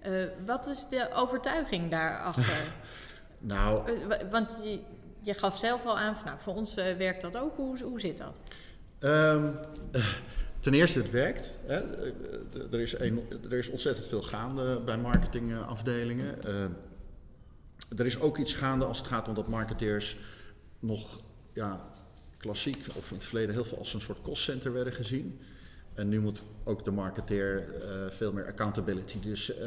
Eh, 0.00 0.12
wat 0.46 0.66
is 0.66 0.88
de 0.88 1.08
overtuiging 1.14 1.90
daarachter? 1.90 2.72
Nou, 3.38 3.82
wa- 4.08 4.28
want 4.30 4.60
je, 4.64 4.80
je 5.26 5.34
gaf 5.34 5.58
zelf 5.58 5.84
al 5.86 5.98
aan 5.98 6.16
van 6.16 6.26
nou, 6.26 6.38
voor 6.40 6.54
ons 6.54 6.76
eh, 6.76 6.96
werkt 6.96 7.22
dat 7.22 7.38
ook. 7.38 7.56
Hoe, 7.56 7.82
hoe 7.82 8.00
zit 8.00 8.18
dat? 8.18 8.36
Ehm, 8.98 9.50
eh, 9.92 10.06
ten 10.60 10.74
eerste, 10.74 10.98
het 10.98 11.10
werkt. 11.10 11.52
Hè. 11.66 11.80
Er, 12.72 12.80
is 12.80 12.98
een, 12.98 13.22
er 13.50 13.58
is 13.58 13.68
ontzettend 13.68 14.06
veel 14.06 14.22
gaande 14.22 14.80
bij 14.84 14.98
marketingafdelingen. 14.98 16.42
er 17.96 18.06
is 18.06 18.20
ook 18.20 18.38
iets 18.38 18.54
gaande 18.54 18.84
als 18.84 18.98
het 18.98 19.06
gaat 19.06 19.28
om 19.28 19.34
dat 19.34 19.48
marketeers 19.48 20.16
nog 20.78 21.20
ja, 21.52 21.80
klassiek 22.36 22.86
of 22.94 23.10
in 23.10 23.16
het 23.16 23.24
verleden 23.24 23.54
heel 23.54 23.64
veel 23.64 23.78
als 23.78 23.94
een 23.94 24.00
soort 24.00 24.18
center 24.32 24.72
werden 24.72 24.92
gezien. 24.92 25.40
En 25.96 26.08
nu 26.08 26.20
moet 26.20 26.42
ook 26.64 26.84
de 26.84 26.90
marketeer 26.90 27.74
uh, 27.74 28.10
veel 28.10 28.32
meer 28.32 28.46
accountability. 28.46 29.20
Dus 29.20 29.58
uh, 29.58 29.64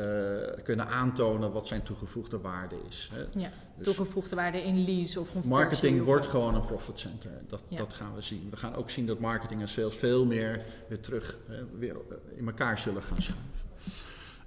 kunnen 0.64 0.88
aantonen 0.88 1.52
wat 1.52 1.68
zijn 1.68 1.84
toegevoegde 1.84 2.40
waarde 2.40 2.76
is. 2.90 3.10
Hè. 3.14 3.40
Ja, 3.40 3.52
dus 3.84 3.96
toegevoegde 3.96 4.36
waarde 4.36 4.64
in 4.64 4.86
lease 4.86 5.20
of 5.20 5.36
een 5.36 5.42
Marketing 5.46 6.04
wordt 6.04 6.26
gewoon 6.26 6.56
een 6.56 6.66
profit 6.66 7.00
center. 7.00 7.32
Dat, 7.48 7.62
dat 7.70 7.94
gaan 7.94 8.16
we 8.16 8.22
zien. 8.22 8.48
We 8.50 8.58
gaan 8.58 8.76
ook 8.76 8.90
zien 8.90 9.06
dat 9.06 9.20
marketing 9.20 9.62
en 9.62 9.70
sales 9.70 9.96
veel 9.96 10.26
meer 10.26 10.66
weer 10.88 11.00
terug 11.00 11.38
hè, 11.48 11.64
weer 11.78 11.96
in 12.36 12.48
elkaar 12.48 12.78
zullen 12.78 13.04
gaan 13.04 13.22
schuiven. 13.22 13.68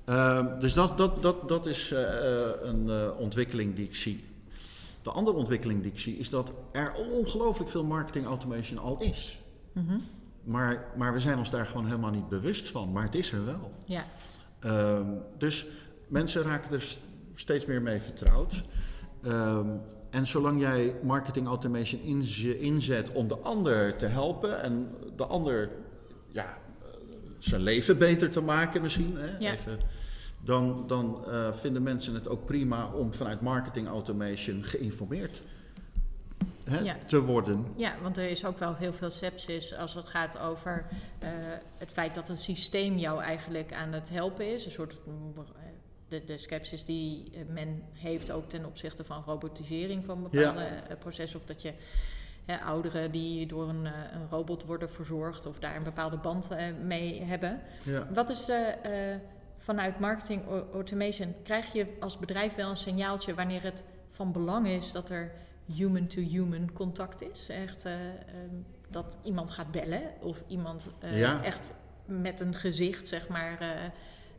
Uh, 0.06 0.60
dus 0.60 0.74
dat, 0.74 0.98
dat, 0.98 1.22
dat, 1.22 1.48
dat 1.48 1.66
is 1.66 1.92
uh, 1.92 1.98
een 2.62 3.12
ontwikkeling 3.12 3.74
die 3.74 3.84
ik 3.84 3.96
zie. 3.96 4.24
De 5.02 5.10
andere 5.10 5.36
ontwikkeling 5.36 5.82
die 5.82 5.92
ik 5.92 5.98
zie 5.98 6.16
is 6.16 6.30
dat 6.30 6.52
er 6.72 6.94
ongelooflijk 6.94 7.70
veel 7.70 7.84
marketing 7.84 8.26
automation 8.26 8.78
al 8.78 9.00
is. 9.00 9.40
Mm 9.72 10.02
maar, 10.44 10.84
maar 10.96 11.12
we 11.12 11.20
zijn 11.20 11.38
ons 11.38 11.50
daar 11.50 11.66
gewoon 11.66 11.86
helemaal 11.86 12.10
niet 12.10 12.28
bewust 12.28 12.68
van. 12.68 12.92
Maar 12.92 13.02
het 13.04 13.14
is 13.14 13.32
er 13.32 13.44
wel. 13.44 13.72
Ja. 13.84 14.04
Um, 14.64 15.22
dus 15.38 15.66
mensen 16.08 16.42
raken 16.42 16.72
er 16.72 16.96
steeds 17.34 17.66
meer 17.66 17.82
mee 17.82 18.00
vertrouwd. 18.00 18.62
Um, 19.26 19.80
en 20.10 20.26
zolang 20.26 20.60
jij 20.60 20.94
marketing 21.02 21.46
automation 21.46 22.00
inzet 22.58 23.12
om 23.12 23.28
de 23.28 23.38
ander 23.38 23.96
te 23.96 24.06
helpen 24.06 24.62
en 24.62 24.94
de 25.16 25.26
ander 25.26 25.70
ja, 26.28 26.58
zijn 27.38 27.60
leven 27.60 27.98
beter 27.98 28.30
te 28.30 28.40
maken 28.40 28.82
misschien, 28.82 29.16
hè, 29.16 29.36
ja. 29.38 29.52
even, 29.52 29.78
dan, 30.40 30.84
dan 30.86 31.24
uh, 31.28 31.52
vinden 31.52 31.82
mensen 31.82 32.14
het 32.14 32.28
ook 32.28 32.46
prima 32.46 32.92
om 32.92 33.14
vanuit 33.14 33.40
marketing 33.40 33.88
automation 33.88 34.64
geïnformeerd 34.64 35.42
hè, 36.64 36.94
te 37.06 37.20
worden. 37.20 37.66
Ja, 37.76 37.94
want 38.02 38.18
er 38.18 38.30
is 38.30 38.44
ook 38.44 38.58
wel 38.58 38.74
heel 38.74 38.92
veel 38.92 39.10
sepsis 39.10 39.76
als 39.76 39.94
het 39.94 40.06
gaat 40.06 40.38
over 40.38 40.86
uh, 41.22 41.28
het 41.78 41.90
feit 41.92 42.14
dat 42.14 42.28
een 42.28 42.38
systeem 42.38 42.96
jou 42.96 43.22
eigenlijk 43.22 43.72
aan 43.72 43.92
het 43.92 44.10
helpen 44.10 44.52
is. 44.52 44.64
Een 44.64 44.72
soort 44.72 45.00
de, 46.12 46.24
de 46.24 46.82
die 46.86 47.32
men 47.48 47.82
heeft 47.92 48.30
ook 48.30 48.48
ten 48.48 48.64
opzichte 48.64 49.04
van 49.04 49.22
robotisering 49.26 50.04
van 50.04 50.22
bepaalde 50.22 50.60
ja. 50.88 50.96
processen. 50.98 51.40
Of 51.40 51.46
dat 51.46 51.62
je 51.62 51.72
ouderen 52.64 53.10
die 53.10 53.46
door 53.46 53.68
een, 53.68 53.84
een, 53.84 54.28
robot 54.30 54.64
worden 54.64 54.90
verzorgd 54.90 55.46
of 55.46 55.58
daar 55.58 55.76
een 55.76 55.82
bepaalde 55.82 56.16
band 56.16 56.50
mee 56.82 57.22
hebben. 57.22 57.60
Ja. 57.82 58.08
Wat 58.14 58.30
is 58.30 58.48
uh, 58.48 58.58
vanuit 59.58 60.00
marketing 60.00 60.42
automation, 60.72 61.34
krijg 61.42 61.72
je 61.72 61.86
als 62.00 62.18
bedrijf 62.18 62.54
wel 62.54 62.70
een 62.70 62.76
signaaltje 62.76 63.34
wanneer 63.34 63.62
het 63.62 63.84
van 64.06 64.32
belang 64.32 64.66
is 64.66 64.92
dat 64.92 65.10
er 65.10 65.32
human-to-human 65.74 66.72
contact 66.72 67.22
is. 67.22 67.48
Echt 67.48 67.86
uh, 67.86 67.92
dat 68.88 69.18
iemand 69.22 69.50
gaat 69.50 69.70
bellen 69.70 70.02
of 70.20 70.42
iemand 70.46 70.90
echt 71.42 71.72
met 72.04 72.40
een 72.40 72.54
gezicht, 72.54 73.08
zeg 73.08 73.28
maar, 73.28 73.58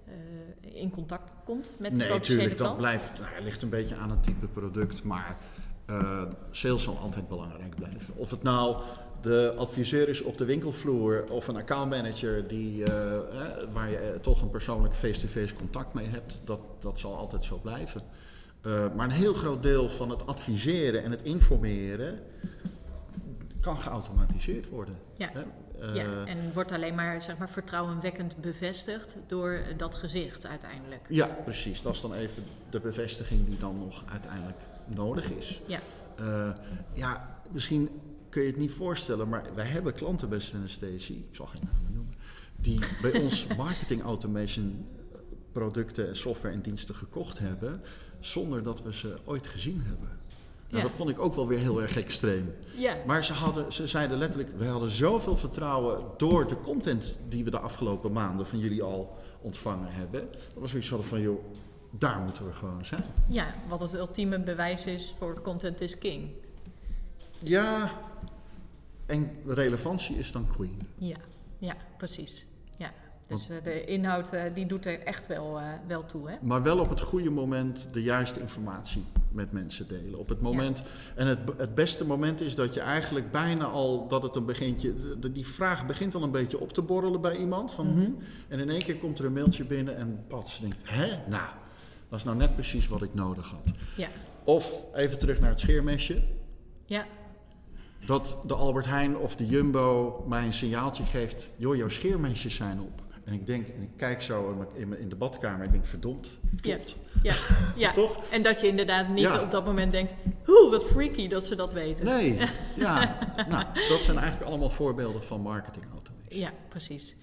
uh, 0.07 0.81
in 0.81 0.89
contact 0.89 1.31
komt 1.45 1.75
met 1.79 1.91
nee, 1.91 2.07
de 2.07 2.13
potentiële 2.13 2.47
Nee, 2.47 2.55
dat 2.55 2.77
blijft, 2.77 3.19
nou, 3.19 3.43
ligt 3.43 3.61
een 3.61 3.69
beetje 3.69 3.95
aan 3.95 4.09
het 4.09 4.23
type 4.23 4.47
product, 4.47 5.03
maar 5.03 5.37
sales 6.51 6.83
zal 6.83 6.97
altijd 6.97 7.27
belangrijk 7.27 7.75
blijven. 7.75 8.15
Of 8.15 8.29
het 8.29 8.43
nou 8.43 8.81
de 9.21 9.53
adviseur 9.57 10.09
is 10.09 10.21
op 10.21 10.37
de 10.37 10.45
winkelvloer 10.45 11.23
of 11.29 11.47
een 11.47 11.55
accountmanager 11.55 12.47
die, 12.47 12.83
waar 13.73 13.89
je 13.89 14.17
toch 14.21 14.41
een 14.41 14.49
persoonlijk 14.49 14.93
face-to-face 14.93 15.55
contact 15.55 15.93
mee 15.93 16.07
hebt, 16.07 16.41
dat, 16.45 16.59
dat 16.79 16.99
zal 16.99 17.15
altijd 17.15 17.45
zo 17.45 17.59
blijven. 17.61 18.01
Uh, 18.67 18.93
maar 18.95 19.05
een 19.05 19.11
heel 19.11 19.33
groot 19.33 19.63
deel 19.63 19.89
van 19.89 20.09
het 20.09 20.27
adviseren 20.27 21.03
en 21.03 21.11
het 21.11 21.21
informeren 21.21 22.19
kan 23.63 23.79
geautomatiseerd 23.79 24.69
worden. 24.69 24.95
Ja. 25.17 25.29
Hè? 25.33 25.43
Uh, 25.81 25.95
ja, 25.95 26.25
en 26.25 26.53
wordt 26.53 26.71
alleen 26.71 26.95
maar, 26.95 27.21
zeg 27.21 27.37
maar 27.37 27.49
vertrouwenwekkend 27.49 28.37
bevestigd 28.37 29.17
door 29.27 29.59
dat 29.77 29.95
gezicht 29.95 30.45
uiteindelijk. 30.45 31.05
Ja, 31.09 31.25
precies. 31.25 31.81
Dat 31.81 31.93
is 31.93 32.01
dan 32.01 32.13
even 32.13 32.43
de 32.69 32.79
bevestiging 32.79 33.45
die 33.47 33.57
dan 33.57 33.77
nog 33.77 34.03
uiteindelijk 34.11 34.59
nodig 34.85 35.29
is. 35.29 35.61
Ja, 35.65 35.79
uh, 36.19 36.49
ja 36.93 37.39
misschien 37.51 37.89
kun 38.29 38.41
je 38.41 38.47
het 38.47 38.57
niet 38.57 38.71
voorstellen, 38.71 39.29
maar 39.29 39.43
wij 39.55 39.65
hebben 39.65 39.93
klanten 39.93 40.29
bij 40.29 40.39
Stacy, 40.39 41.13
ik 41.13 41.35
zal 41.35 41.45
geen 41.45 41.61
namen 41.63 41.93
noemen, 41.93 42.15
die 42.55 42.79
bij 43.01 43.19
ons 43.23 43.47
marketing 43.47 44.01
automation 44.01 44.85
producten, 45.51 46.15
software 46.15 46.53
en 46.53 46.61
diensten 46.61 46.95
gekocht 46.95 47.39
hebben 47.39 47.81
zonder 48.19 48.63
dat 48.63 48.83
we 48.83 48.93
ze 48.93 49.17
ooit 49.25 49.47
gezien 49.47 49.81
hebben. 49.85 50.09
Nou, 50.73 50.87
Dat 50.87 50.95
vond 50.95 51.09
ik 51.09 51.19
ook 51.19 51.35
wel 51.35 51.47
weer 51.47 51.59
heel 51.59 51.81
erg 51.81 51.97
extreem. 51.97 52.55
Ja. 52.77 52.97
Maar 53.05 53.23
ze, 53.23 53.33
hadden, 53.33 53.73
ze 53.73 53.87
zeiden 53.87 54.17
letterlijk, 54.17 54.57
we 54.57 54.65
hadden 54.65 54.89
zoveel 54.89 55.37
vertrouwen 55.37 56.03
door 56.17 56.47
de 56.47 56.59
content 56.59 57.19
die 57.29 57.43
we 57.43 57.49
de 57.49 57.59
afgelopen 57.59 58.11
maanden 58.11 58.47
van 58.47 58.59
jullie 58.59 58.83
al 58.83 59.17
ontvangen 59.41 59.91
hebben. 59.91 60.31
Dat 60.31 60.59
was 60.59 60.71
zoiets 60.71 60.93
van, 61.07 61.21
joh, 61.21 61.43
daar 61.91 62.19
moeten 62.19 62.47
we 62.47 62.53
gewoon 62.53 62.85
zijn. 62.85 63.03
Ja, 63.27 63.55
wat 63.67 63.79
het 63.79 63.93
ultieme 63.93 64.39
bewijs 64.39 64.87
is 64.87 65.15
voor 65.17 65.41
content 65.41 65.81
is 65.81 65.97
king. 65.97 66.29
Ja, 67.39 67.91
en 69.05 69.31
relevantie 69.45 70.17
is 70.17 70.31
dan 70.31 70.47
queen. 70.47 70.87
Ja, 70.97 71.17
ja 71.57 71.75
precies. 71.97 72.45
Dus 73.33 73.49
uh, 73.49 73.63
de 73.63 73.85
inhoud 73.85 74.33
uh, 74.33 74.41
die 74.53 74.65
doet 74.65 74.85
er 74.85 74.99
echt 74.99 75.27
wel, 75.27 75.59
uh, 75.59 75.65
wel 75.87 76.05
toe. 76.05 76.29
Hè? 76.29 76.35
Maar 76.41 76.63
wel 76.63 76.79
op 76.79 76.89
het 76.89 77.01
goede 77.01 77.29
moment 77.29 77.87
de 77.93 78.01
juiste 78.03 78.39
informatie 78.39 79.03
met 79.31 79.51
mensen 79.51 79.87
delen. 79.87 80.19
Op 80.19 80.29
het 80.29 80.41
moment, 80.41 80.77
ja. 80.77 80.83
En 81.15 81.27
het, 81.27 81.39
het 81.57 81.75
beste 81.75 82.05
moment 82.05 82.41
is 82.41 82.55
dat 82.55 82.73
je 82.73 82.79
eigenlijk 82.79 83.31
bijna 83.31 83.65
al, 83.65 84.07
dat 84.07 84.23
het 84.23 84.35
een 84.35 84.45
begintje, 84.45 84.93
die 85.31 85.47
vraag 85.47 85.85
begint 85.85 86.15
al 86.15 86.23
een 86.23 86.31
beetje 86.31 86.59
op 86.59 86.73
te 86.73 86.81
borrelen 86.81 87.21
bij 87.21 87.37
iemand. 87.37 87.71
Van, 87.71 87.87
mm 87.87 87.95
-hmm. 87.95 88.17
En 88.47 88.59
in 88.59 88.69
één 88.69 88.83
keer 88.83 88.95
komt 88.95 89.19
er 89.19 89.25
een 89.25 89.33
mailtje 89.33 89.63
binnen 89.63 89.97
en 89.97 90.23
pats, 90.27 90.59
denkt, 90.59 90.77
hè, 90.83 91.07
nou, 91.29 91.49
dat 92.09 92.19
is 92.19 92.23
nou 92.23 92.37
net 92.37 92.53
precies 92.53 92.87
wat 92.87 93.01
ik 93.01 93.13
nodig 93.13 93.49
had. 93.49 93.71
Ja. 93.97 94.07
Of 94.43 94.81
even 94.95 95.19
terug 95.19 95.39
naar 95.39 95.49
het 95.49 95.59
scheermesje. 95.59 96.23
Ja. 96.85 97.05
Dat 98.05 98.37
de 98.45 98.53
Albert 98.53 98.85
Heijn 98.85 99.17
of 99.17 99.35
de 99.35 99.45
Jumbo 99.45 100.23
mij 100.27 100.45
een 100.45 100.53
signaaltje 100.53 101.03
geeft, 101.03 101.49
joh, 101.55 101.75
jouw 101.75 101.89
scheermesjes 101.89 102.55
zijn 102.55 102.81
op. 102.81 103.02
En 103.25 103.33
ik 103.33 103.45
denk, 103.45 103.67
en 103.67 103.81
ik 103.81 103.89
kijk 103.97 104.21
zo 104.21 104.67
in, 104.73 104.99
in 104.99 105.09
de 105.09 105.15
badkamer 105.15 105.65
ik 105.65 105.71
denk, 105.71 105.85
verdomd, 105.85 106.39
klopt. 106.61 106.97
Ja, 107.23 107.33
ja, 107.33 107.35
ja. 107.87 107.91
toch? 107.91 108.29
En 108.29 108.41
dat 108.41 108.61
je 108.61 108.67
inderdaad 108.67 109.07
niet 109.07 109.19
ja. 109.19 109.41
op 109.41 109.51
dat 109.51 109.65
moment 109.65 109.91
denkt, 109.91 110.15
hoe, 110.45 110.67
wat 110.69 110.83
freaky 110.83 111.27
dat 111.27 111.45
ze 111.45 111.55
dat 111.55 111.73
weten. 111.73 112.05
Nee, 112.05 112.37
ja. 112.75 113.17
nou, 113.49 113.65
dat 113.89 114.03
zijn 114.03 114.17
eigenlijk 114.17 114.49
allemaal 114.49 114.69
voorbeelden 114.69 115.23
van 115.23 115.41
marketing 115.41 115.85
automation. 115.93 116.39
Ja, 116.39 116.51
precies. 116.69 117.15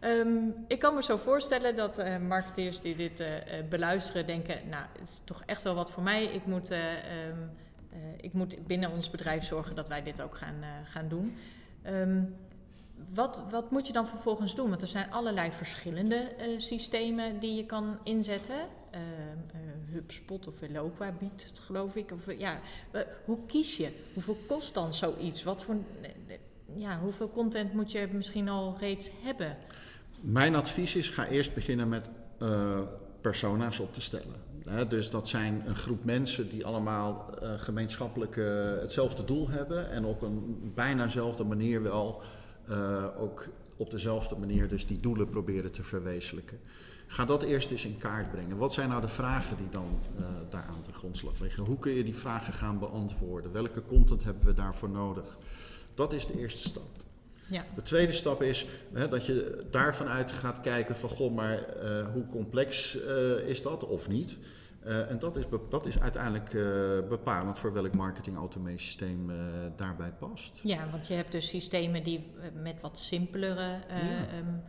Um, 0.00 0.54
ik 0.68 0.78
kan 0.78 0.94
me 0.94 1.02
zo 1.02 1.16
voorstellen 1.16 1.76
dat 1.76 1.98
uh, 1.98 2.16
marketeers 2.16 2.80
die 2.80 2.96
dit 2.96 3.20
uh, 3.20 3.26
beluisteren 3.68 4.26
denken, 4.26 4.60
nou, 4.68 4.84
het 4.98 5.08
is 5.08 5.20
toch 5.24 5.42
echt 5.46 5.62
wel 5.62 5.74
wat 5.74 5.90
voor 5.90 6.02
mij. 6.02 6.24
Ik 6.24 6.46
moet, 6.46 6.70
uh, 6.70 6.78
um, 7.28 7.50
ik 8.20 8.32
moet 8.32 8.66
binnen 8.66 8.90
ons 8.90 9.10
bedrijf 9.10 9.44
zorgen 9.44 9.74
dat 9.74 9.88
wij 9.88 10.02
dit 10.02 10.22
ook 10.22 10.36
gaan, 10.36 10.64
gaan 10.84 11.08
doen. 11.08 11.36
Um, 11.86 12.34
wat, 13.14 13.40
wat 13.50 13.70
moet 13.70 13.86
je 13.86 13.92
dan 13.92 14.06
vervolgens 14.06 14.54
doen? 14.54 14.68
Want 14.68 14.82
er 14.82 14.88
zijn 14.88 15.10
allerlei 15.10 15.52
verschillende 15.52 16.30
uh, 16.40 16.58
systemen 16.58 17.38
die 17.38 17.54
je 17.54 17.66
kan 17.66 17.98
inzetten. 18.02 18.56
Uh, 18.94 19.00
uh, 19.00 19.94
HubSpot 19.94 20.48
of 20.48 20.62
Eloqua 20.62 21.12
biedt 21.18 21.44
het, 21.44 21.58
geloof 21.58 21.96
ik. 21.96 22.12
Of, 22.12 22.38
ja, 22.38 22.60
hoe 23.24 23.38
kies 23.46 23.76
je? 23.76 23.90
Hoeveel 24.14 24.38
kost 24.46 24.74
dan 24.74 24.94
zoiets? 24.94 25.42
Wat 25.42 25.62
voor, 25.62 25.76
ja, 26.74 26.98
hoeveel 26.98 27.30
content 27.30 27.72
moet 27.72 27.92
je 27.92 28.08
misschien 28.12 28.48
al 28.48 28.76
reeds 28.78 29.10
hebben? 29.22 29.56
Mijn 30.20 30.54
advies 30.54 30.96
is, 30.96 31.08
ga 31.08 31.26
eerst 31.26 31.54
beginnen 31.54 31.88
met 31.88 32.08
persona's 33.20 33.78
op 33.78 33.92
te 33.92 34.00
stellen. 34.00 34.88
dus 34.88 35.10
dat 35.10 35.28
zijn 35.28 35.62
een 35.66 35.76
groep 35.76 36.04
mensen 36.04 36.48
die 36.48 36.66
allemaal 36.66 37.30
gemeenschappelijk 37.56 38.36
hetzelfde 38.80 39.24
doel 39.24 39.48
hebben 39.48 39.90
en 39.90 40.04
op 40.04 40.22
een 40.22 40.72
bijna 40.74 41.04
dezelfde 41.04 41.44
manier 41.44 41.82
wel 41.82 42.22
uh, 42.22 42.37
ook 43.18 43.48
op 43.76 43.90
dezelfde 43.90 44.36
manier 44.36 44.68
dus 44.68 44.86
die 44.86 45.00
doelen 45.00 45.28
proberen 45.28 45.70
te 45.70 45.82
verwezenlijken. 45.82 46.58
Ga 47.06 47.24
dat 47.24 47.42
eerst 47.42 47.70
eens 47.70 47.84
in 47.84 47.98
kaart 47.98 48.30
brengen. 48.30 48.56
Wat 48.56 48.72
zijn 48.72 48.88
nou 48.88 49.00
de 49.00 49.08
vragen 49.08 49.56
die 49.56 49.68
dan 49.70 50.00
uh, 50.18 50.26
daar 50.48 50.66
aan 50.68 50.82
de 50.86 50.92
grondslag 50.92 51.40
liggen? 51.40 51.64
Hoe 51.64 51.78
kun 51.78 51.92
je 51.92 52.04
die 52.04 52.16
vragen 52.16 52.52
gaan 52.52 52.78
beantwoorden? 52.78 53.52
Welke 53.52 53.82
content 53.82 54.24
hebben 54.24 54.44
we 54.44 54.54
daarvoor 54.54 54.90
nodig? 54.90 55.38
Dat 55.94 56.12
is 56.12 56.26
de 56.26 56.38
eerste 56.38 56.68
stap. 56.68 56.88
Ja. 57.46 57.64
De 57.74 57.82
tweede 57.82 58.12
stap 58.12 58.42
is 58.42 58.66
hè, 58.92 59.08
dat 59.08 59.26
je 59.26 59.66
daarvan 59.70 60.06
uit 60.06 60.30
gaat 60.30 60.60
kijken 60.60 60.96
van 60.96 61.10
goh, 61.10 61.34
maar 61.34 61.66
uh, 61.82 62.12
hoe 62.12 62.26
complex 62.26 62.94
is 63.46 63.62
dat 63.62 63.86
of 63.86 64.08
niet? 64.08 64.38
Uh, 64.86 65.10
en 65.10 65.18
dat 65.18 65.36
is, 65.36 65.44
dat 65.70 65.86
is 65.86 66.00
uiteindelijk 66.00 66.52
uh, 66.52 66.62
bepalend 67.08 67.58
voor 67.58 67.72
welk 67.72 67.94
marketing 67.94 68.36
automation 68.36 68.78
systeem 68.78 69.30
uh, 69.30 69.36
daarbij 69.76 70.12
past. 70.18 70.60
Ja, 70.62 70.90
want 70.90 71.06
je 71.06 71.14
hebt 71.14 71.32
dus 71.32 71.48
systemen 71.48 72.02
die 72.02 72.32
met 72.54 72.80
wat 72.80 72.98
simpelere, 72.98 73.80
ja. 73.88 74.38
Um, 74.38 74.62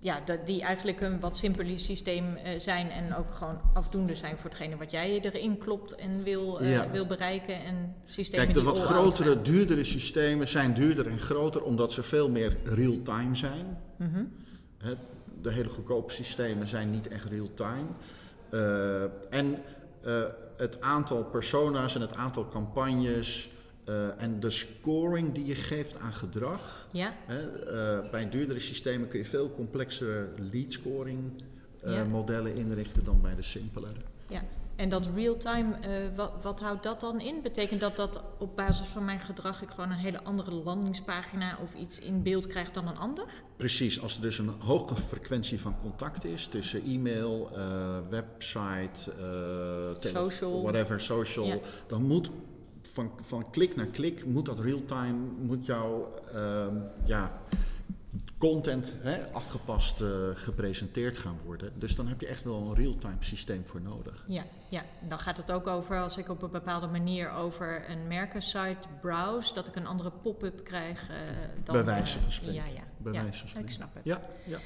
ja, 0.00 0.22
die 0.44 0.62
eigenlijk 0.62 1.00
een 1.00 1.20
wat 1.20 1.36
simpeler 1.36 1.78
systeem 1.78 2.38
zijn 2.58 2.90
en 2.90 3.14
ook 3.14 3.34
gewoon 3.34 3.60
afdoende 3.74 4.14
zijn 4.14 4.38
voor 4.38 4.50
hetgene 4.50 4.76
wat 4.76 4.90
jij 4.90 5.20
erin 5.20 5.58
klopt 5.58 5.94
en 5.94 6.22
wil, 6.22 6.62
ja. 6.62 6.90
wil 6.90 7.06
bereiken. 7.06 7.64
En 7.64 7.94
systemen 8.04 8.44
Kijk, 8.44 8.58
de 8.58 8.64
die 8.64 8.80
wat 8.80 8.86
grotere, 8.86 9.42
duurdere 9.42 9.84
systemen 9.84 10.48
zijn 10.48 10.74
duurder 10.74 11.06
en 11.06 11.18
groter 11.18 11.62
omdat 11.62 11.92
ze 11.92 12.02
veel 12.02 12.30
meer 12.30 12.56
real-time 12.64 13.34
zijn. 13.34 13.78
Mm 13.96 14.12
-hmm. 14.12 14.32
de 15.42 15.52
hele 15.52 15.68
goedkope 15.68 16.12
systemen 16.12 16.66
zijn 16.66 16.90
niet 16.90 17.08
echt 17.08 17.24
real-time. 17.24 17.86
Uh, 18.50 19.02
en 19.30 19.62
uh, 20.04 20.24
het 20.56 20.80
aantal 20.80 21.24
persona's 21.24 21.94
en 21.94 22.00
het 22.00 22.14
aantal 22.14 22.48
campagnes 22.48 23.50
uh, 23.88 24.22
en 24.22 24.40
de 24.40 24.50
scoring 24.50 25.34
die 25.34 25.44
je 25.46 25.54
geeft 25.54 25.98
aan 25.98 26.12
gedrag. 26.12 26.88
Ja. 26.92 27.14
bij 28.10 28.28
duurdere 28.28 28.60
systemen 28.60 29.08
kun 29.08 29.18
je 29.18 29.24
veel 29.24 29.50
complexere 29.50 30.28
lead 30.50 30.72
scoring 30.72 31.42
ja. 31.84 32.04
modellen 32.04 32.54
inrichten 32.54 33.04
dan 33.04 33.20
bij 33.20 33.34
de 33.34 33.42
simpelere. 33.42 34.00
Ja. 34.28 34.42
En 34.78 34.88
dat 34.88 35.08
real-time, 35.14 35.68
uh, 35.68 36.16
wat, 36.16 36.32
wat, 36.42 36.60
houdt 36.60 36.82
dat 36.82 37.00
dan 37.00 37.20
in? 37.20 37.42
Betekent 37.42 37.80
dat 37.80 37.96
dat 37.96 38.22
op 38.38 38.56
basis 38.56 38.86
van 38.86 39.04
mijn 39.04 39.20
gedrag 39.20 39.62
ik 39.62 39.68
gewoon 39.70 39.90
een 39.90 39.96
hele 39.96 40.22
andere 40.22 40.50
landingspagina 40.50 41.58
of 41.62 41.74
iets 41.74 41.98
in 41.98 42.22
beeld 42.22 42.46
krijg 42.46 42.70
dan 42.70 42.88
een 42.88 42.96
ander? 42.96 43.24
Precies, 43.56 44.02
als 44.02 44.16
er 44.16 44.22
dus 44.22 44.38
een 44.38 44.52
hoge 44.58 44.96
frequentie 44.96 45.60
van 45.60 45.74
contact 45.80 46.24
is 46.24 46.46
tussen 46.46 46.82
e-mail, 46.84 47.50
uh, 47.56 47.96
website, 48.10 49.12
uh, 49.20 50.12
social, 50.12 50.62
whatever, 50.62 51.00
social, 51.00 51.46
ja. 51.46 51.58
dan 51.86 52.02
moet 52.02 52.30
van, 52.92 53.10
van 53.20 53.50
klik 53.50 53.76
naar 53.76 53.86
klik, 53.86 54.24
moet 54.24 54.46
dat 54.46 54.58
real-time, 54.58 55.18
moet 55.38 55.66
jouw 55.66 56.14
ehm, 56.34 56.76
ja, 57.04 57.40
content 58.38 58.94
hè, 59.00 59.32
afgepast 59.32 60.00
uh, 60.00 60.08
gepresenteerd 60.34 61.18
gaan 61.18 61.38
worden. 61.44 61.72
Dus 61.74 61.96
dan 61.96 62.08
heb 62.08 62.20
je 62.20 62.26
echt 62.26 62.44
wel 62.44 62.56
een 62.56 62.74
real-time 62.74 63.16
systeem 63.20 63.66
voor 63.66 63.80
nodig. 63.80 64.24
Ja, 64.26 64.44
ja, 64.68 64.82
dan 65.08 65.18
gaat 65.18 65.36
het 65.36 65.52
ook 65.52 65.66
over 65.66 66.00
als 66.00 66.16
ik 66.16 66.28
op 66.28 66.42
een 66.42 66.50
bepaalde 66.50 66.86
manier 66.86 67.30
over 67.30 67.90
een 67.90 68.06
merkensite 68.06 68.88
browse, 69.00 69.54
dat 69.54 69.66
ik 69.66 69.76
een 69.76 69.86
andere 69.86 70.10
pop-up 70.22 70.64
krijg. 70.64 71.02
Uh, 71.02 71.16
dan, 71.64 71.74
Bij 71.74 71.84
wijze 71.84 72.20
van 72.20 72.32
spreken. 72.32 72.54
Ja, 72.54 72.64
ja. 72.64 72.82
Bij 72.96 73.12
ja, 73.12 73.22
wijze 73.22 73.38
van 73.38 73.48
spreken. 73.48 73.70
Ik 73.70 73.76
snap 73.76 73.94
het. 73.94 74.04
Ja, 74.04 74.20
ja. 74.44 74.58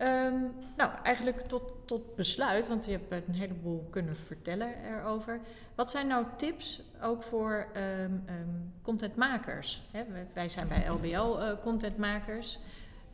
Um, 0.00 0.52
nou, 0.76 0.90
eigenlijk 1.02 1.40
tot, 1.40 1.72
tot 1.84 2.14
besluit, 2.14 2.68
want 2.68 2.84
je 2.84 2.90
hebt 2.90 3.28
een 3.28 3.34
heleboel 3.34 3.86
kunnen 3.90 4.16
vertellen 4.16 4.74
erover. 4.84 5.40
Wat 5.74 5.90
zijn 5.90 6.06
nou 6.06 6.24
tips 6.36 6.82
ook 7.02 7.22
voor 7.22 7.66
um, 7.76 8.24
um, 8.28 8.72
contentmakers? 8.82 9.82
Hè, 9.90 10.04
wij 10.32 10.48
zijn 10.48 10.68
bij 10.68 10.88
LBL 10.88 11.40
uh, 11.40 11.50
contentmakers. 11.62 12.58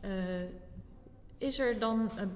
Uh, 0.05 0.11
is 1.37 1.59
er 1.59 1.79
dan 1.79 2.11
een 2.15 2.31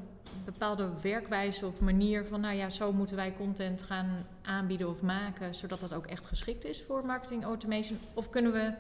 bepaalde 0.46 0.90
werkwijze 1.02 1.66
of 1.66 1.80
manier 1.80 2.26
van, 2.26 2.42
nou 2.42 2.56
ja, 2.56 2.70
zo 2.70 2.94
moeten 2.94 3.16
wij 3.16 3.34
content 3.34 3.84
gaan 3.84 4.26
aanbieden 4.42 4.90
of 4.90 5.02
maken, 5.02 5.54
zodat 5.54 5.80
dat 5.80 5.94
ook 5.94 6.06
echt 6.06 6.26
geschikt 6.26 6.66
is 6.66 6.84
voor 6.84 7.06
marketing 7.06 7.44
automation? 7.44 7.98
Of 8.14 8.30
kunnen 8.30 8.52
we, 8.52 8.74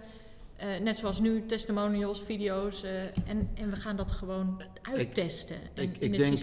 uh, 0.61 0.83
net 0.83 0.97
zoals 0.97 1.19
nu, 1.19 1.45
testimonials, 1.45 2.23
video's, 2.23 2.83
uh, 2.83 3.03
en, 3.03 3.49
en 3.53 3.69
we 3.69 3.75
gaan 3.75 3.95
dat 3.95 4.11
gewoon 4.11 4.61
uittesten? 4.81 5.55
Ik, 5.73 5.97
ik, 5.97 6.11
ik 6.11 6.17
denk, 6.17 6.39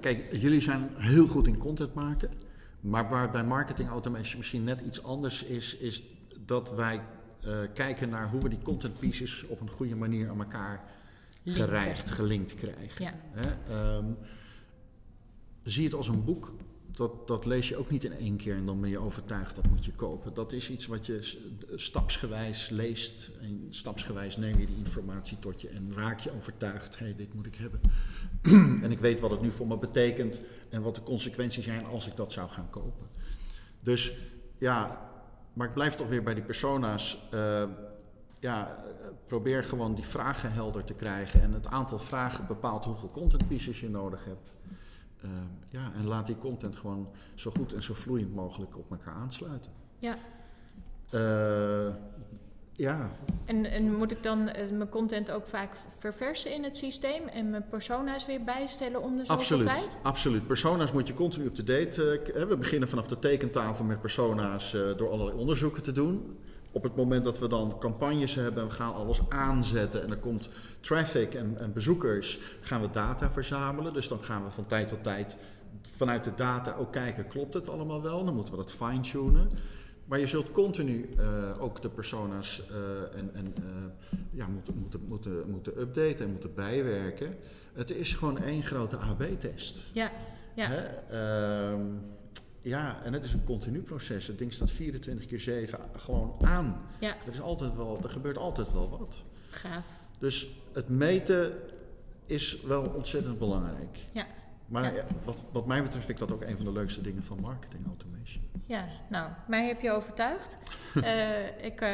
kijk, 0.00 0.26
jullie 0.32 0.60
zijn 0.60 0.90
heel 0.96 1.26
goed 1.26 1.46
in 1.46 1.58
content 1.58 1.94
maken, 1.94 2.30
maar 2.80 3.08
waar 3.08 3.30
bij 3.30 3.44
marketing 3.44 3.88
automation 3.88 4.38
misschien 4.38 4.64
net 4.64 4.80
iets 4.80 5.02
anders 5.02 5.44
is, 5.44 5.76
is 5.76 6.02
dat 6.40 6.74
wij 6.74 7.00
kijken 7.74 8.08
naar 8.08 8.28
hoe 8.30 8.40
we 8.40 8.48
die 8.48 8.62
content 8.62 8.98
pieces 8.98 9.46
op 9.46 9.60
een 9.60 9.70
goede 9.70 9.96
manier 9.96 10.28
aan 10.28 10.38
elkaar 10.38 10.93
Gerijgd, 11.44 12.10
gelinkt 12.10 12.54
krijgen. 12.54 13.04
Ja. 13.04 13.14
Hè? 13.30 13.96
Um, 13.96 14.16
zie 15.62 15.84
het 15.84 15.94
als 15.94 16.08
een 16.08 16.24
boek. 16.24 16.54
Dat, 16.92 17.26
dat 17.26 17.44
lees 17.44 17.68
je 17.68 17.76
ook 17.76 17.90
niet 17.90 18.04
in 18.04 18.12
één 18.12 18.36
keer 18.36 18.56
en 18.56 18.66
dan 18.66 18.80
ben 18.80 18.90
je 18.90 18.98
overtuigd 18.98 19.54
dat 19.54 19.66
moet 19.66 19.84
je 19.84 19.92
kopen. 19.92 20.34
Dat 20.34 20.52
is 20.52 20.70
iets 20.70 20.86
wat 20.86 21.06
je 21.06 21.36
stapsgewijs 21.74 22.68
leest. 22.68 23.30
En 23.40 23.66
stapsgewijs 23.70 24.36
neem 24.36 24.58
je 24.58 24.66
die 24.66 24.76
informatie 24.76 25.38
tot 25.38 25.60
je 25.60 25.68
en 25.68 25.92
raak 25.94 26.20
je 26.20 26.32
overtuigd. 26.32 26.98
Hé, 26.98 27.04
hey, 27.04 27.14
dit 27.16 27.34
moet 27.34 27.46
ik 27.46 27.54
hebben. 27.54 27.80
en 28.84 28.90
ik 28.90 28.98
weet 28.98 29.20
wat 29.20 29.30
het 29.30 29.40
nu 29.40 29.50
voor 29.50 29.66
me 29.66 29.78
betekent 29.78 30.40
en 30.70 30.82
wat 30.82 30.94
de 30.94 31.02
consequenties 31.02 31.64
zijn 31.64 31.84
als 31.84 32.06
ik 32.06 32.16
dat 32.16 32.32
zou 32.32 32.50
gaan 32.50 32.70
kopen. 32.70 33.06
Dus 33.80 34.12
ja, 34.58 35.10
maar 35.52 35.68
ik 35.68 35.74
blijf 35.74 35.94
toch 35.94 36.08
weer 36.08 36.22
bij 36.22 36.34
die 36.34 36.44
persona's. 36.44 37.18
Uh, 37.34 37.64
ja, 38.44 38.84
probeer 39.26 39.64
gewoon 39.64 39.94
die 39.94 40.06
vragen 40.06 40.52
helder 40.52 40.84
te 40.84 40.94
krijgen. 40.94 41.42
En 41.42 41.52
het 41.52 41.66
aantal 41.66 41.98
vragen 41.98 42.46
bepaalt 42.46 42.84
hoeveel 42.84 43.10
content 43.10 43.48
pieces 43.48 43.80
je 43.80 43.88
nodig 43.88 44.24
hebt. 44.24 44.54
Uh, 45.24 45.30
ja, 45.68 45.92
en 45.96 46.06
laat 46.06 46.26
die 46.26 46.38
content 46.38 46.76
gewoon 46.76 47.08
zo 47.34 47.50
goed 47.50 47.72
en 47.72 47.82
zo 47.82 47.94
vloeiend 47.94 48.34
mogelijk 48.34 48.76
op 48.78 48.90
elkaar 48.90 49.14
aansluiten. 49.14 49.72
Ja. 49.98 50.16
Uh, 51.10 51.94
ja. 52.72 53.10
En, 53.44 53.64
en, 53.64 53.94
moet 53.94 54.10
ik 54.10 54.22
dan 54.22 54.38
uh, 54.40 54.70
mijn 54.70 54.88
content 54.88 55.30
ook 55.30 55.46
vaak 55.46 55.76
verversen 55.88 56.54
in 56.54 56.64
het 56.64 56.76
systeem 56.76 57.28
en 57.28 57.50
mijn 57.50 57.68
persona's 57.68 58.26
weer 58.26 58.44
bijstellen 58.44 59.02
om 59.02 59.16
de 59.16 59.24
zoveel 59.24 59.34
absoluut, 59.36 59.66
tijd? 59.66 60.00
Absoluut. 60.02 60.46
Persona's 60.46 60.92
moet 60.92 61.06
je 61.06 61.14
continu 61.14 61.44
up 61.44 61.54
to 61.54 61.64
date. 61.64 62.20
we 62.48 62.56
beginnen 62.56 62.88
vanaf 62.88 63.06
de 63.06 63.18
tekentafel 63.18 63.84
met 63.84 64.00
persona's 64.00 64.70
door 64.96 65.10
allerlei 65.10 65.38
onderzoeken 65.38 65.82
te 65.82 65.92
doen 65.92 66.38
op 66.74 66.82
het 66.82 66.96
moment 66.96 67.24
dat 67.24 67.38
we 67.38 67.48
dan 67.48 67.78
campagnes 67.78 68.34
hebben 68.34 68.62
en 68.62 68.68
we 68.68 68.74
gaan 68.74 68.94
alles 68.94 69.20
aanzetten 69.28 70.02
en 70.02 70.10
er 70.10 70.16
komt 70.16 70.48
traffic 70.80 71.34
en, 71.34 71.58
en, 71.58 71.72
bezoekers, 71.72 72.38
gaan 72.60 72.80
we 72.80 72.90
data 72.90 73.30
verzamelen. 73.30 73.92
Dus 73.92 74.08
dan 74.08 74.22
gaan 74.22 74.44
we 74.44 74.50
van 74.50 74.66
tijd 74.66 74.88
tot 74.88 75.02
tijd 75.02 75.36
vanuit 75.96 76.24
de 76.24 76.34
data 76.36 76.74
ook 76.74 76.92
kijken, 76.92 77.28
klopt 77.28 77.54
het 77.54 77.68
allemaal 77.68 78.02
wel? 78.02 78.24
Dan 78.24 78.34
moeten 78.34 78.54
we 78.54 78.60
dat 78.60 78.72
fine-tunen. 78.72 79.50
Maar 80.04 80.18
je 80.18 80.26
zult 80.26 80.50
continu 80.50 81.08
uh, 81.18 81.62
ook 81.62 81.82
de 81.82 81.88
persona's 81.88 82.62
uh, 82.70 83.18
en, 83.18 83.30
en 83.34 83.54
uh, 83.58 83.64
ja, 84.30 84.46
moeten, 84.46 84.74
moeten, 84.78 85.00
moeten, 85.08 85.50
moeten 85.50 85.80
updaten 85.80 86.24
en 86.24 86.30
moeten 86.30 86.54
bijwerken. 86.54 87.36
Het 87.72 87.90
is 87.90 88.14
gewoon 88.14 88.42
één 88.42 88.62
grote 88.62 88.96
AB-test. 88.96 89.76
Ja, 89.92 90.10
ja. 90.54 90.68
Hè? 90.68 90.82
Ehm, 91.10 91.86
ja, 92.64 93.02
en 93.02 93.12
het 93.12 93.24
is 93.24 93.32
een 93.32 93.44
continu 93.44 93.82
proces. 93.82 94.26
Het 94.26 94.38
ding 94.38 94.52
staat 94.52 94.70
24 94.70 95.26
keer 95.26 95.40
7 95.40 95.78
gewoon 95.96 96.34
aan. 96.40 96.80
Ja. 96.98 97.16
Er, 97.26 97.32
is 97.32 97.40
altijd 97.40 97.76
wel, 97.76 98.00
er 98.02 98.08
gebeurt 98.08 98.36
altijd 98.36 98.72
wel 98.72 98.90
wat. 98.90 99.14
Gaaf. 99.50 99.86
Dus 100.18 100.48
het 100.72 100.88
meten 100.88 101.52
is 102.26 102.60
wel 102.60 102.82
ontzettend 102.82 103.38
belangrijk. 103.38 103.98
Ja. 104.12 104.26
Maar 104.66 104.94
ja. 104.94 105.04
wat, 105.24 105.42
wat 105.52 105.66
mij 105.66 105.82
betreft 105.82 106.04
vind 106.04 106.20
ik 106.20 106.28
dat 106.28 106.36
ook 106.36 106.42
een 106.42 106.56
van 106.56 106.64
de 106.64 106.72
leukste 106.72 107.00
dingen 107.00 107.22
van 107.22 107.40
marketing 107.40 107.86
automation. 107.86 108.44
Ja, 108.66 108.86
nou, 109.08 109.30
mij 109.46 109.66
heb 109.66 109.80
je 109.80 109.90
overtuigd. 109.90 110.58
uh, 110.94 111.64
ik 111.70 111.80
uh, 111.80 111.88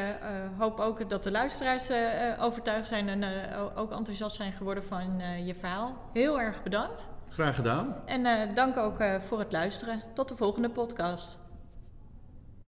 hoop 0.59 0.78
ook 0.78 1.11
dat 1.11 1.22
de 1.22 1.30
luisteraars 1.30 1.90
uh, 1.90 2.37
overtuigd 2.40 2.87
zijn 2.88 3.09
en 3.09 3.54
ook 3.74 3.92
enthousiast 3.92 4.37
zijn 4.37 4.52
geworden 4.52 4.85
van 4.85 5.20
je 5.44 5.54
verhaal. 5.54 6.11
Heel 6.12 6.40
erg 6.40 6.62
bedankt. 6.62 7.09
Graag 7.30 7.54
gedaan. 7.54 7.94
En 8.06 8.20
uh, 8.20 8.32
dank 8.54 8.76
ook 8.76 9.00
uh, 9.00 9.20
voor 9.20 9.38
het 9.38 9.52
luisteren. 9.52 10.02
Tot 10.14 10.28
de 10.28 10.36
volgende 10.36 10.70
podcast. 10.70 11.38